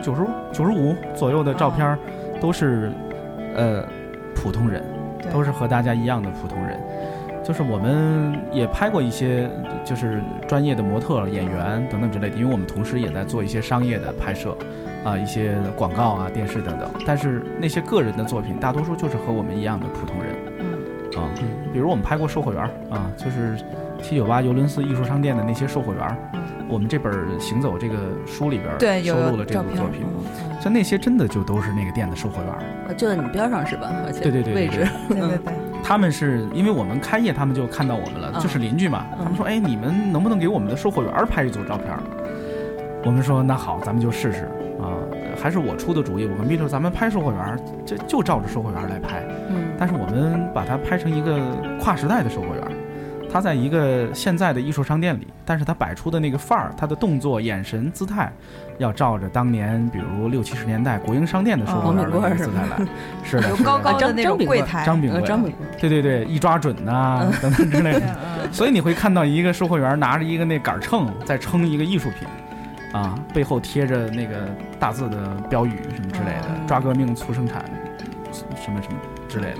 [0.03, 1.97] 九十九十五左右的照片
[2.39, 2.91] 都是
[3.55, 3.83] 呃
[4.35, 4.92] 普通人，对
[5.31, 6.79] 都是和大家一样的普通人。
[7.43, 9.49] 就是我们也拍过一些，
[9.83, 14.55] 就是专业的模特、演员等等之类的，因为我们同时也在做一些商业的拍摄，
[15.03, 16.89] 啊，一些广告啊、电视等等。
[17.05, 20.33] 但是那些个人的作品，大多数就是和我们一样的普通人。
[20.59, 21.29] 嗯啊，
[21.73, 23.57] 比如我们拍过售货员儿啊，就是
[24.01, 26.17] 七九八尤伦斯艺术商店的那些售货员儿，
[26.69, 27.95] 我们这本儿《行走》这个
[28.25, 32.93] 书里边儿对收录了这照片部作品，嗯像那些真的就都是那个店的售货员儿。
[32.95, 33.91] 就在你边上是吧？
[34.05, 35.53] 而且对对对对位置，对对对，
[35.83, 39.05] 他们是因为我们开业，他们就看到我们了，嗯就是邻居嘛。
[39.17, 41.87] 他们说：“哎，你们能不能给我们的售货员拍一组照片？”
[43.03, 44.45] 我们说：“那好，咱们就试试
[44.81, 44.95] 啊。”
[45.35, 51.37] 还是我出的主意，我跟 B 说：“咱们拍售货员儿，就就照着售货员来拍。”嗯，但是我们把它拍成一个
[51.77, 52.62] 跨时代的售货员儿，
[53.33, 58.31] 他在一个现在的艺术商店里，但是他摆出的那个范儿，他的动作、眼神、姿态，
[58.77, 62.85] 要照着当年比如六七十年代国营商店的售货员的那个姿态来。
[63.25, 68.15] 是的，高高的张那种柜台，张炳贵，呃张炳贵对对对，一抓准呐、 等等之类的。
[68.53, 72.27] 所以你会看到一个售货员拿着一个那杆秤在称一个艺术品，
[72.93, 74.47] 啊，背后贴着那个
[74.79, 75.17] 大字的
[75.49, 77.65] 标语什么之类的，抓革命促生产，
[78.31, 79.59] 什么什么之类的，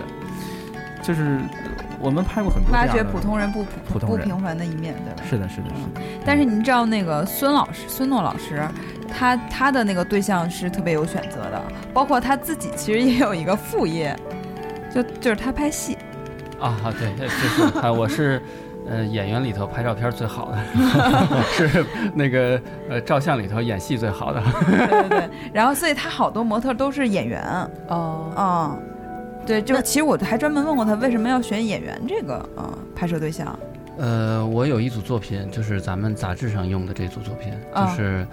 [1.01, 1.39] 就是
[2.03, 5.23] 我们拍过很多挖掘普通人不普通人不平凡的一面，对吧？
[5.29, 6.01] 是的，是的，是的。
[6.25, 8.67] 但是您知道那个孙老师，孙诺老师，
[9.07, 11.61] 他他的那个对象是特别有选择的，
[11.93, 14.13] 包括他自己其实也有一个副业，
[14.93, 15.97] 就就是他拍戏。
[16.59, 18.41] 啊，对，就是 啊，我是
[18.89, 20.57] 呃演员里头拍照片最好的，
[21.55, 24.41] 是那个呃照相里头演戏最好的。
[24.65, 27.41] 对对对，然后所以他好多模特都是演员
[27.87, 28.77] 哦，啊、
[29.45, 33.57] 对，就其实我还专门问过他为什么要选演员这个啊、拍摄对象。
[33.97, 38.27] 呃，我有一组作品，就是咱们杂志上用的这组作品，啊就是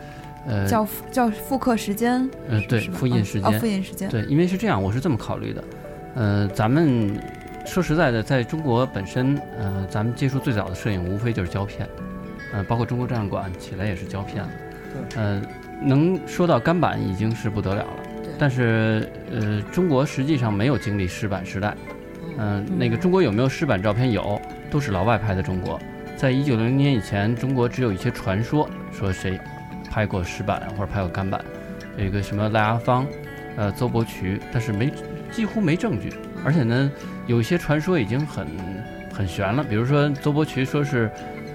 [0.47, 3.47] 呃叫复叫复刻时间，呃对复印时间。
[3.47, 5.65] 哦间，复印时间，对，因为是这样，我是这么考虑的，
[6.15, 7.15] 呃，咱们
[7.67, 11.87] 说实在的，在中国本身，呃，咱们接触最早的摄影无非就是胶片，
[12.55, 14.43] 呃，包括中国照相馆起来也是胶片。
[14.43, 14.51] 了，
[15.17, 15.43] 呃，
[15.83, 17.91] 能说到干板已经是不得了了，
[18.41, 21.77] 但是呃，中国实际上没有经历湿版时代，
[22.39, 24.11] 嗯、那个中国有没有湿版照片？
[24.11, 25.79] 有，都是老外拍的中国。
[26.17, 29.39] 在一九零零年以前，中国只有一些传说，说谁
[29.91, 31.45] 拍过湿版或者拍过干版，
[31.99, 33.07] 有一个什么赖阿芳，
[33.57, 34.91] 呃，邹伯渠，但是没
[35.31, 36.11] 几乎没证据。
[36.43, 36.91] 而且呢，
[37.27, 38.47] 有一些传说已经很
[39.13, 41.11] 很悬了，比如说邹伯渠说是，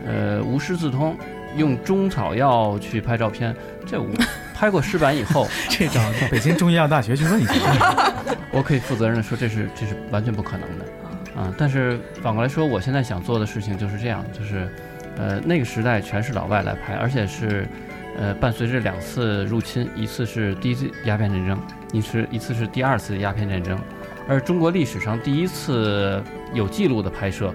[0.05, 1.17] 呃，无师自通，
[1.57, 3.55] 用中草药去拍照片，
[3.88, 4.07] 这我
[4.56, 6.01] 拍过湿版以后， 这找
[6.32, 7.53] 北京中医药大学去问一下。
[8.51, 10.86] 我可以负责任的说，这是这是完全不可能的，
[11.38, 11.53] 啊！
[11.58, 14.70] 但是反过来说，我现在想做的事情就是这样，就是，
[15.18, 17.68] 呃，那个时代全是老外来拍，而且是，
[18.18, 21.60] 呃，伴随着两次入侵，一次是第一次鸦片战争，
[21.91, 23.78] 一次一次是第二次鸦片战争，
[24.26, 27.53] 而中国历史上第一次有记录的拍摄，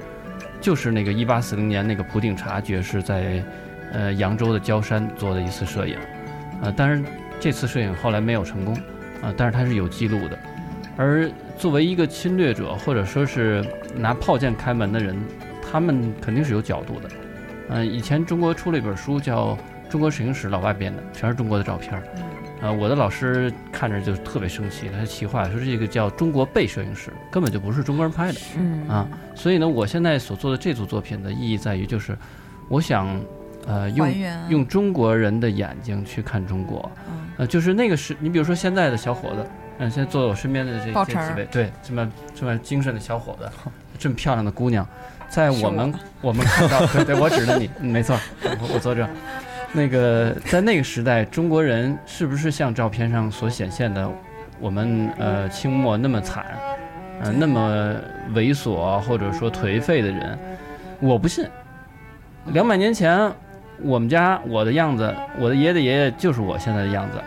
[0.60, 3.42] 就是那个一八四零年那个普鼎察爵士在，
[3.94, 5.96] 呃，扬州的焦山做的一次摄影，
[6.62, 7.04] 呃，当然
[7.38, 8.74] 这次摄影后来没有成功，
[9.22, 10.38] 啊，但是它是有记录的。
[10.96, 13.64] 而作为一个侵略者，或者说是
[13.96, 15.16] 拿炮舰开门的人，
[15.62, 17.08] 他们肯定是有角度的。
[17.68, 19.56] 嗯、以前中国出了一本书叫
[19.88, 22.02] 《中国摄影史》，老外编的，全是中国的照片儿。
[22.60, 28.40] 呃，我的老师看着就特别生气，他气坏了，说这个叫中国被摄影师，根本就不是中国人拍的。
[28.58, 32.14] 嗯啊，所以呢，我现在所做的这组作品的意义在于，就是
[32.68, 33.18] 我想，
[33.70, 34.12] 呃，用
[34.48, 39.46] 用中国人的眼睛去看中国，嗯呃，就是那个是，你比如说现在的小伙子，
[39.78, 43.48] 嗯、现在坐在我身边的这这几位，对，这么这么精神的小伙子，
[43.96, 44.84] 这么漂亮的姑娘，
[45.28, 49.10] 在我们 我们看到， 对对，我指的你，嗯没错，我我坐这儿。
[49.72, 54.10] 那个在那个时代，中国人是不是像照片上所显现的，
[54.58, 56.44] 我们呃清末那么惨，
[57.22, 57.94] 呃那么
[58.34, 60.36] 猥琐或者说颓废的人？
[60.98, 61.46] 我不信。
[62.52, 63.30] 两百年前，
[63.82, 67.20] 我们家我的样子，我的爷爷的爷爷就是我现在的样子。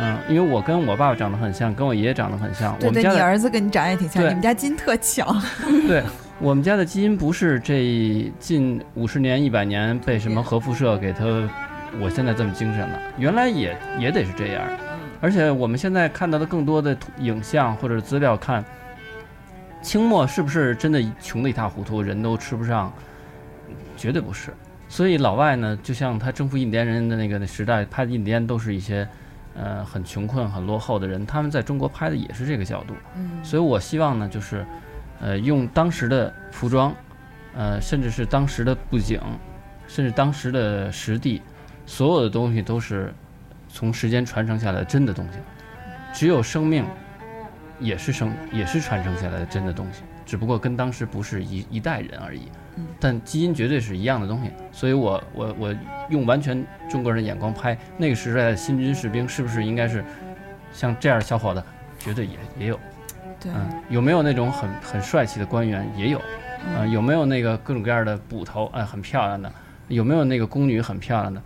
[0.00, 2.72] 嗯，因为我跟我爸爸长得很像，跟我爷爷长得很像。
[2.78, 5.42] 对对，我们家的你儿子跟你长得也挺像，你们家基因特强。
[5.88, 6.04] 对，
[6.38, 11.24] 我们家的基因不是这近五十年、一百年被什么核辐射给他，
[12.00, 13.00] 我现在这么精神了。
[13.16, 14.62] 原来也也得是这样，
[15.20, 18.64] 而且我们现在看到的更多的图影像或者资料看，
[19.82, 22.92] 清末是不是真的穷得一塌糊涂，人都吃不上？
[23.96, 24.54] 绝对不是。
[24.88, 29.08] 所以老外呢，就像他征服印第安人的那个时代，拍的印第安都是一些。
[29.60, 34.64] 呃，很穷困、很落后的人，他们在中国拍的也是这个角度，嗯所以我希望呢，就是，
[35.20, 36.94] 呃，用当时的服装，
[37.56, 39.20] 呃，甚至是当时的布景，
[39.88, 41.42] 甚至当时的实地，
[41.86, 43.12] 所有的东西都是
[43.68, 45.38] 从时间传承下来的真的东西。
[46.12, 46.84] 只有生命，
[47.80, 52.42] 也是生也是传承下来的真的东西，只不过跟当时不是一一代人而已。
[53.00, 55.74] 但基因绝对是一样的东西，所以我我我
[56.10, 60.04] 用完全中国人的眼光拍那个时代的新军士兵，是不是应该是
[60.72, 61.62] 像这样的小伙子？
[61.98, 62.78] 绝对也也有。
[63.40, 65.88] 对，嗯，有没有那种很很帅气的官员？
[65.96, 66.18] 也有，
[66.76, 68.66] 啊、有没有那个各种各样的捕头？
[68.74, 69.52] 哎、很漂亮的，
[69.88, 71.42] 有没有那个宫女很漂亮的？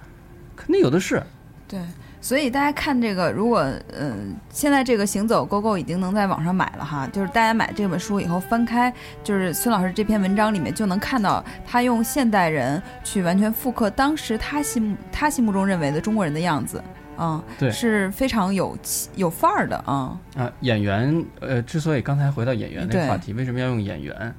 [0.57, 1.22] 肯定有的是。
[1.68, 1.80] 对，
[2.23, 3.61] 所以大家看这个，如果
[3.91, 4.16] 嗯、呃，
[4.49, 8.91] 现在这个行走 GO GO 已经能在网上买了哈，就是大家买这本书以后翻开，
[9.25, 16.83] 就是孙老师这篇文章里面就能看到他用现代人去完全复刻当时他心目他心目中认为的中国人的样子。
[17.14, 20.18] 啊、对是非常有气有范儿的啊。
[20.35, 24.35] 啊，演员，呃，之所以刚才回到演员那个话题，为什么要用演员？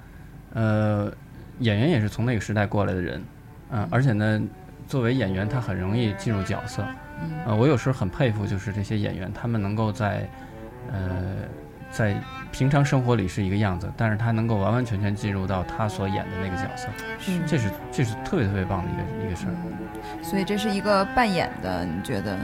[0.53, 1.13] 呃，
[1.59, 3.23] 演员也是从那个时代过来的人，
[3.69, 4.41] 嗯、而且呢，
[4.87, 6.83] 作为演员，他很容易进入角色。
[7.21, 10.27] 嗯呃，我有时候很佩服，就是这些演员，他们能够在，
[10.91, 11.35] 呃，
[11.91, 12.15] 在
[12.51, 16.87] 平常生活里是一个样子，但是他能够完完全全进入到他所演的那个角色，
[17.19, 19.53] 是这是这是特别特别棒的一个一个事儿。
[20.21, 22.37] 所以这是一个扮演的，你觉得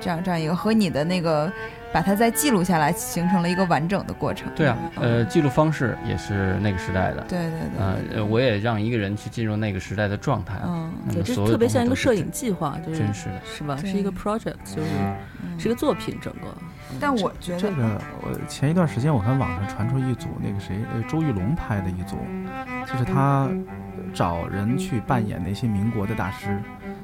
[0.00, 1.52] 这样这样一个和你的那个
[1.92, 4.48] 把它再记录下来，形成了一个完整的过程。
[4.54, 7.24] 对啊，嗯呃，记录方式也是那个时代的。
[7.28, 10.60] 对对对呃，呃我也让一个人去进入那个时代的状态。
[10.64, 13.76] 嗯对，这特别像一个摄影计划，就是真是的是吧？
[13.76, 14.88] 是一个 project，就是
[15.42, 16.48] 嗯是一个作品，整个。
[17.00, 22.16] 但我觉得这个，我前一段时间我看网上传出一组那个谁，呃，周玉龙拍的一组，
[22.84, 23.48] 就是他
[24.12, 26.60] 找人去扮演那些民国的大师，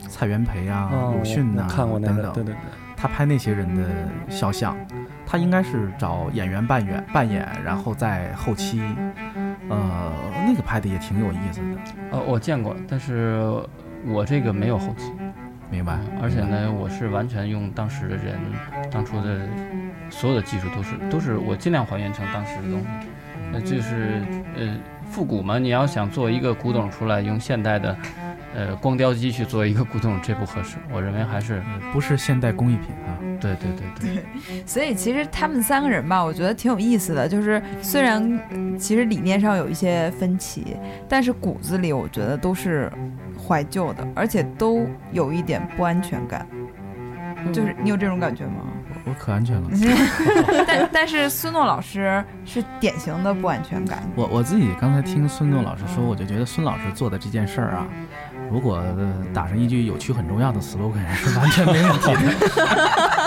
[0.09, 2.61] 蔡元培啊、哦鲁迅呐、我看过那等等，个对对对，
[3.07, 3.84] 他拍那些人的
[4.28, 4.76] 肖像，
[5.24, 8.82] 他应该是找演员扮演扮演，然后在后期，
[9.68, 10.12] 呃，
[10.44, 11.66] 那个拍的也挺有意思的，
[12.11, 13.40] 呃，我见过，但是
[14.04, 15.12] 我这个没有后期。
[15.70, 15.96] 明白？
[16.20, 18.40] 而且呢，我是完全用当时的人，
[18.90, 19.46] 当初的
[20.11, 22.86] 所有的技术都是都是我尽量还原成当时的东西。
[23.52, 24.24] 那就是
[24.57, 24.76] 呃
[25.09, 27.96] 复古嘛，你要想做一个古董出来，用现代的
[28.57, 30.78] 呃光雕机去做一个古董，这不合适。
[30.90, 33.14] 我认为还是不是现代工艺品啊。
[33.38, 34.64] 对对对对。
[34.64, 37.28] 所以其实他们三个人吧，我觉得挺有意思的。
[37.28, 40.76] 就是虽然呃其实理念上有一些分歧，
[41.07, 42.90] 但是骨子里我觉得都是
[43.46, 46.46] 怀旧的，而且都有一点不安全感。
[47.52, 48.64] 就是你有这种感觉吗？
[49.04, 49.70] 我可安全了。
[50.66, 54.02] 但但是孙诺老师是典型的不安全感。
[54.16, 57.86] 我我自己刚才听孙诺老师说，我就觉得孙老师做的这件事儿啊，
[58.51, 62.20] 如果呃打上一句“有趣很重要”的 slogan，是完全没问题的。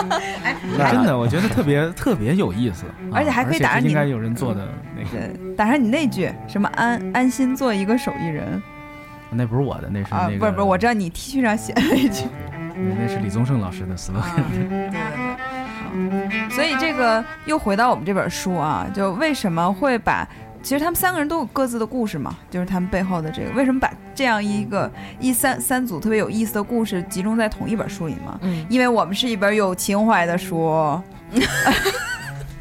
[0.41, 0.55] 哎
[0.91, 8.61] 真的，我觉得特别特别有意思，啊而且还可以打上你应该有人做的那个，对，打上你那句什么安安心做一个手艺人
[9.31, 12.25] 那不是我的，那是啊，那个，不是不是，我知道你 T 恤上写了一句。
[12.97, 14.21] 那是李宗盛老师的 slogan。
[14.53, 16.49] 对对对。
[16.49, 20.25] 所以这个又回到我们这本书啊，就为什么会把，
[20.69, 24.87] 其实他们三个人都有各自的故事嘛，就是他们背后的这个，为什么把这样一个
[25.19, 28.37] 一三三组特别有意思的故事集中在同一本书里嘛？
[28.43, 31.01] 嗯，因为我们是一本有情怀的书。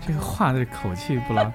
[0.06, 1.52] 这个话的口气不拉，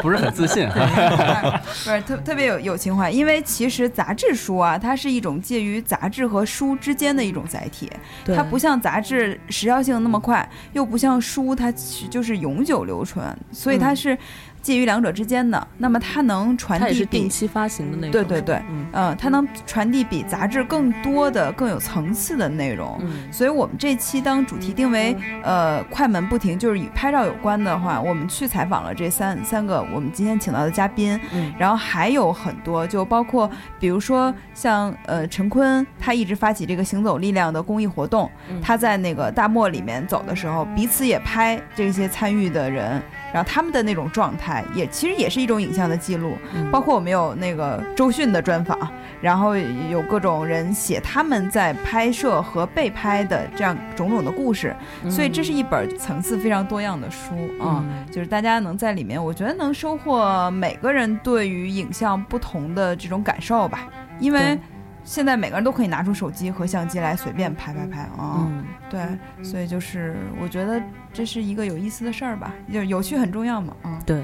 [0.00, 1.60] 不是很自信哈。
[1.82, 7.90] 不是特特别有有情怀，因为其实杂志书啊，它是一种介于杂志和书之间的一种载体，
[8.24, 14.18] 它不像杂志时效性那么快，又不像书它其就是永久留存，所以它嗯是
[14.62, 15.68] 介于两者之间的。
[15.76, 18.12] 那么它能传递定期发行的那种。
[18.12, 18.86] 对对对，嗯。
[18.92, 22.98] 嗯，它能传递比杂志更多的、更有层次的内容。
[23.02, 23.30] 嗯。
[23.32, 31.52] 所以我们这期当主题定为呃快门不停，就是与拍照有关的话，我们去采访了这三三个我们今天请到的嘉宾，嗯。
[31.58, 33.50] 然后还有很多，就包括
[33.80, 38.60] 比如说像呃陈坤，他一直发起这个行走力量的公益活动，嗯。
[38.60, 43.02] 他在那个大漠里面走的时候，彼此也拍这些参与的人，
[43.32, 46.36] 然后他们的那种状态，也其实也是一种影像的记录。
[46.54, 48.78] 嗯包括我们有那个周迅的专访，
[49.20, 54.74] 然后有各种人写他们在拍摄和被拍的这样种种的故事，
[55.10, 57.84] 所以这是一本层次非常多样的书啊。
[57.86, 64.58] 嗯就是大家能在里面，我觉得能收获每个人对于影像不同的这种感受吧，因为对
[65.04, 68.46] 现在每个人都可以拿出手机和相机来随便拍拍拍啊。
[68.48, 68.64] 嗯。
[68.90, 69.00] 对，
[69.42, 70.80] 所以就是我觉得
[71.12, 73.74] 这是一个有意思的事儿吧，就是有趣很重要嘛。
[73.82, 74.22] 啊，对，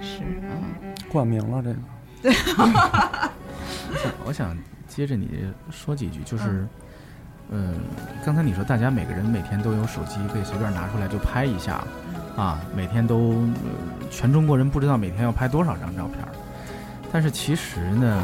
[0.00, 1.76] 是，嗯，冠名了这个。
[2.22, 4.56] 对，我 想我想
[4.86, 6.68] 接着你说几句，就是，
[7.50, 7.80] 嗯，
[8.24, 11.82] 刚才你说大家每个人每天都有手机，可以随便拿出来就拍一下，
[12.36, 16.18] 啊，每天都，呃全中国人不知道每天要拍多少张照片，
[17.10, 18.22] 但是其实呢，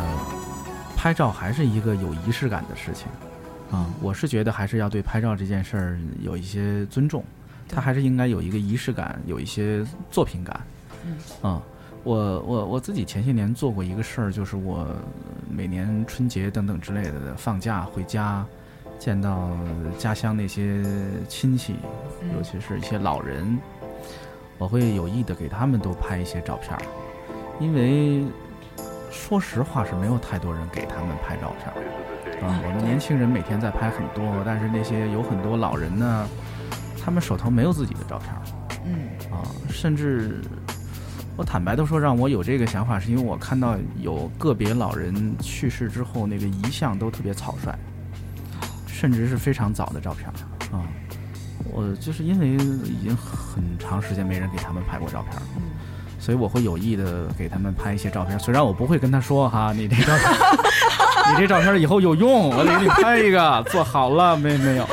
[0.99, 3.07] 拍照还是一个有仪式感的事情，
[3.71, 7.23] 啊，我是觉得还是要对拍照这件事儿有一些尊重，
[7.69, 10.61] 它还是应该有一个仪式感，有一些作品感，
[11.07, 11.17] 嗯。
[11.41, 11.63] 啊。
[12.05, 14.87] 我我我自己前些年做过一个事儿，就是我
[15.51, 18.47] 每年春节等等之类的放假回家，
[18.99, 19.51] 见到
[19.99, 20.83] 家乡那些
[21.29, 21.75] 亲戚，
[22.35, 23.59] 尤其是一些老人，
[24.59, 26.83] 我会有意的给他们都拍一些照片儿，
[27.61, 28.25] 因为
[29.11, 32.61] 说实话是没有太多人给他们拍照片儿啊。
[32.65, 36.27] 我们年轻人每天在拍很多，但是那些有很多老人呢，
[37.03, 38.43] 他们手头没有自己的照片儿。
[38.85, 40.41] 嗯啊，甚至
[41.37, 47.77] 我坦白的说，让我有这个想法，是因为我看到有个别老人去世之后，那个遗像都特别草率，
[48.87, 50.87] 甚至是非常早的照片儿啊。
[51.71, 55.43] 我就是因为已经很长时间没人给他们拍过照片了，
[56.29, 58.39] 所以我会有意的给他们拍一些照片。
[58.39, 60.31] 虽然我不会跟他说哈，你这照片，
[61.33, 64.87] 你这照片以后有用，我给你拍一个，做好了没没有？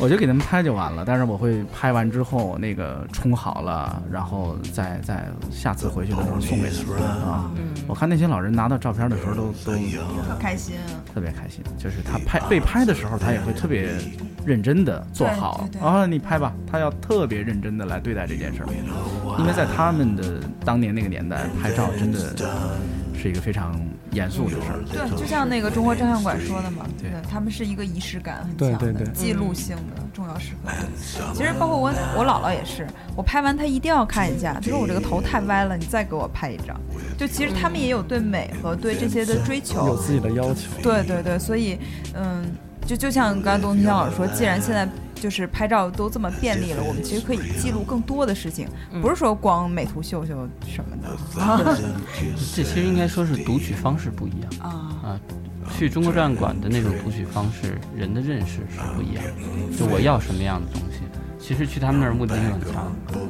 [0.00, 7.02] 我就给他们拍就完了，但是我会拍完之后那个冲好了，然后再再下次回去的时候送给他们。
[7.02, 7.50] 啊。
[7.86, 10.76] 我看那些老人拿到照片的时候都都特开心，
[11.12, 13.90] 特别开心，就是他拍被拍的时候，他也会特别
[14.44, 15.68] 认真的做好。
[15.82, 18.68] 啊，你拍吧，他要特别认真的来对待这件事儿，
[19.38, 22.18] 因为在他们的当年那个年代，拍照真的
[23.14, 23.78] 是一个非常
[24.12, 24.84] 严肃的事儿。
[24.90, 30.72] 对，就像那个中国照相馆说的嘛，对他们是一个仪式感很强的对对对记录性的重要时刻。
[31.34, 32.86] 其实包括我我姥姥也是，
[33.16, 36.78] 我拍完她一定要看一下，她说我这个头太歪了，你再给我拍一张。
[37.18, 40.70] 就其实他们也有对美和对这些的追求有求，自己的要求。
[40.82, 41.78] 对对对，所以
[42.14, 42.44] 嗯，
[42.86, 44.88] 就就像刚才董天老师说，既然现在
[45.20, 48.66] 就是拍照都这么便利了，我们其实可以记录更多的事情，
[49.02, 51.16] 不是说光美图秀秀什么的。
[52.56, 55.20] 这其实应该说是读取方式不一样啊啊。
[55.78, 59.76] 去中国展览馆的那种读取方式，人的认识是不一样的。
[59.78, 61.02] 就我要什么样的东西，
[61.50, 62.94] 其实去他们那儿目的性很强。
[63.12, 63.28] 嗯，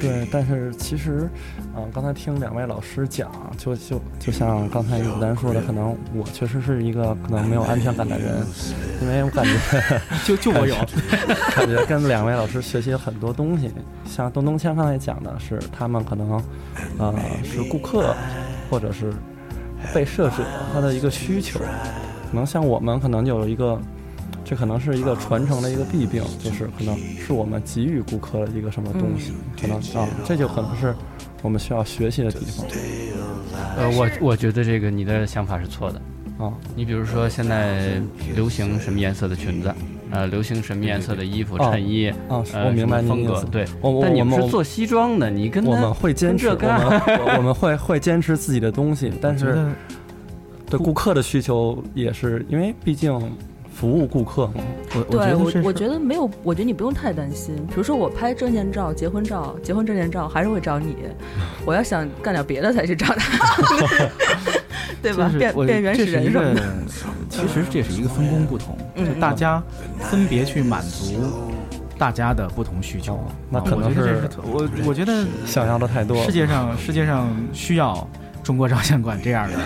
[0.00, 1.28] 对，但是其实，
[1.74, 8.46] 嗯、刚才听两位老师讲，就就就像刚才牡丹说的，可能我确实是一个可能没有安全感的人，
[9.02, 9.50] 因为我感觉
[10.24, 10.76] 就就我有，
[11.56, 13.68] 感觉跟两位老师学习了很多东西。
[14.04, 16.40] 像东东谦刚才讲的是，他们可能，
[16.98, 17.12] 呃，
[17.42, 18.14] 是顾客
[18.70, 19.12] 或者是
[19.92, 20.36] 被摄者
[20.72, 23.76] 他的一个需求，可能像我们可能就有一个。
[24.48, 30.94] 这可能是一个传承的一个弊病，就是可能是我们给予顾客的一个什么东西，可能啊，这就可能是
[31.42, 32.64] 我们需要学习的地方。
[33.76, 36.00] 呃，我我觉得这个你的想法是错的
[36.38, 36.52] 啊。
[36.76, 38.00] 你比如说现在
[38.36, 39.74] 流行什么颜色的裙子，
[40.12, 43.64] 呃，流行什么颜色的衣服、啊衬衣，啊呃，我明白风格对。
[43.80, 46.46] 我我但你我们们是做西装的，你跟我们会坚持，
[47.36, 49.68] 我们会会坚持自己的东西，但是
[50.70, 53.12] 对顾客的需求也是因为毕竟
[53.76, 54.54] 服务顾客嘛。
[54.94, 57.54] 我我觉对我得，我觉得没有，我觉得你不用太担心。
[57.66, 60.96] 比如说我拍证件照、结婚照、结婚证件照，还是会找你。
[61.66, 63.62] 我要想干点别的才去找他，
[65.02, 65.30] 对吧？
[65.38, 66.62] 变变原始人什么的。，
[67.28, 69.62] 其实这是一个分工不同，就嗯大家
[70.00, 71.20] 分别去满足
[71.98, 73.24] 大家的不同需求哦。
[73.50, 78.06] 那啊可能是我觉得是我我觉得想要的太多世界上世界上需要
[78.46, 79.58] 中国照相馆这样的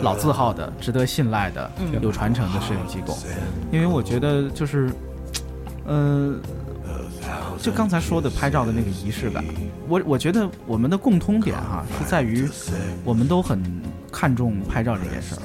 [0.00, 2.00] 老字号的、值得信赖的、嗯。
[2.00, 3.18] 有传承的摄影机构，
[3.72, 4.88] 因为我觉得就是，
[5.84, 6.36] 呃，
[7.60, 9.44] 就刚才说的拍照的那个仪式感，
[9.88, 12.48] 我我觉得我们的共通点哈、是在于
[13.04, 13.60] 我们都很
[14.12, 15.40] 看重拍照这件事儿，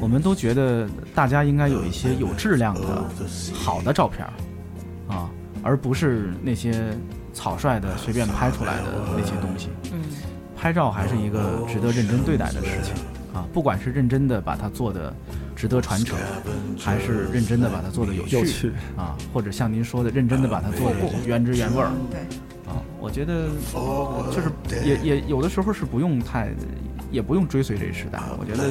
[0.00, 3.04] 我们都觉得大家应该有一些有质量的
[3.52, 4.32] 好的照片儿
[5.16, 5.28] 啊，
[5.64, 6.96] 而不是那些
[7.32, 8.84] 草率的随便拍出来的
[9.16, 9.68] 那些东西。
[9.92, 10.00] 嗯，
[10.60, 12.92] 拍照还是一个值得认真对待的事情
[13.32, 15.14] 啊，不管是认真的把它做的
[15.56, 16.18] 值得传承，
[16.78, 22.20] 还是认真的把它做的有趣有趣啊，或者像您说的认真的把它做的原汁原味儿对，
[22.70, 23.48] 啊，我觉得
[24.30, 24.50] 就是
[24.84, 26.50] 也也有的时候是不用太。
[27.12, 28.70] 也不用追随这个时代，我觉得，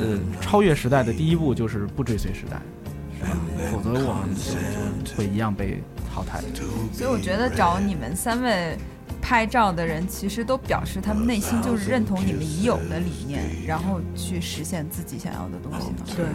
[0.00, 2.56] 呃，超越时代的第一步就是不追随时代，
[3.18, 3.36] 是吧？
[3.70, 5.82] 否则我们就就会一样被
[6.14, 6.40] 淘汰。
[6.94, 8.74] 所以我觉得找你们三位
[9.22, 15.96] 拍照的人，其实都表示他们内心就是认同你们已有的理念，然后去实现自己想要的东西嘛。
[16.14, 16.26] 对。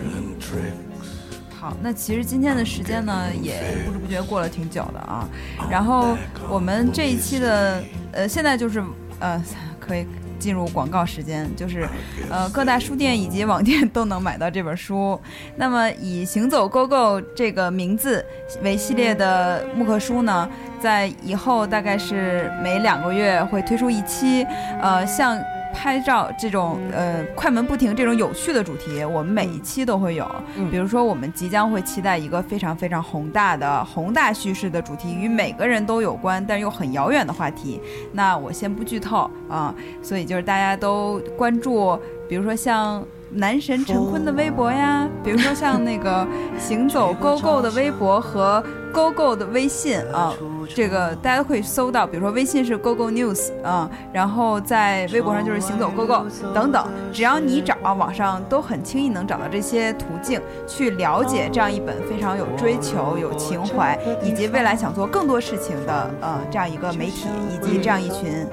[1.59, 5.27] 好，那其实今天的时间呢，也不知不觉过了挺久的啊。
[5.69, 6.15] 然后
[6.47, 8.83] 我们这一期的，呃，现在就是
[9.19, 9.43] 呃，
[9.79, 10.05] 可以
[10.39, 11.88] 进入广告时间，就是
[12.29, 15.19] 呃，各大书店以及网店都能买到这本书。
[15.55, 18.25] 那么以“行走 Go Go” 这个名字
[18.61, 24.43] 为系列的木刻书呢，在以后大概是每两个月会推出一期，
[24.81, 25.38] 呃，像。
[25.78, 30.25] 拍照这种呃快门不停这种有趣的主题，我们每一期都会有。
[30.55, 37.80] 嗯比如说，我们即将会期待一个非常非常宏大的宏大叙事的主题，与每个人都有关，但又很遥远的话题。
[38.11, 41.97] 那我先不剧透啊，所以就是大家都关注，
[42.28, 43.05] 比如说像。
[43.30, 46.25] 男神陈坤的微博呀，比如说像那个
[46.57, 48.63] 行走 Go Go 的微博和
[48.93, 50.34] Go Go 的微信啊，
[50.74, 52.05] 这个大家都可以搜到。
[52.05, 68.45] 比如说微信是 Go Go News 啊，然后在微博上就是行走 Go Go 等等，只要你找网上都很轻易能找到这些途径去了解这样一本非常有追求、有情怀，以及未来想做更多事情的呃这样一个媒体，以及这样一群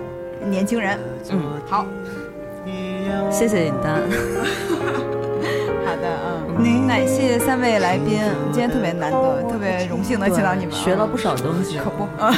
[0.48, 0.98] 年轻人。
[1.30, 1.84] 嗯，好，
[3.30, 4.00] 谢谢尹丹。
[5.84, 6.08] 好的，
[6.58, 8.20] 嗯，那谢谢三位来宾，
[8.52, 10.74] 今天特别难得，特别荣幸能请到你们。
[10.74, 11.78] 啊，学了不少东西。
[11.78, 12.32] 可不，啊，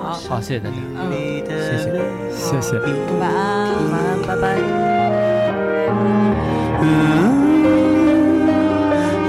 [0.00, 1.10] 好，好，谢谢大家，嗯，
[1.48, 1.84] 谢谢，
[2.32, 2.78] 谢谢。
[3.18, 4.44] 晚安，晚安，拜拜。
[6.82, 6.84] 嗯，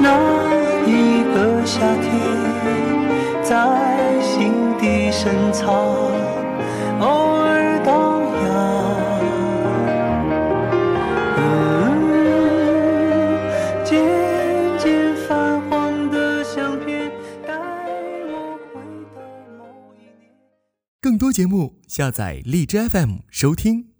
[0.01, 0.05] 那
[0.85, 2.09] 一个夏天，
[3.43, 3.49] 在
[4.21, 5.67] 心底深藏，
[6.99, 7.30] 偶
[21.21, 23.90] 多节目，下载荔枝 FM 收听。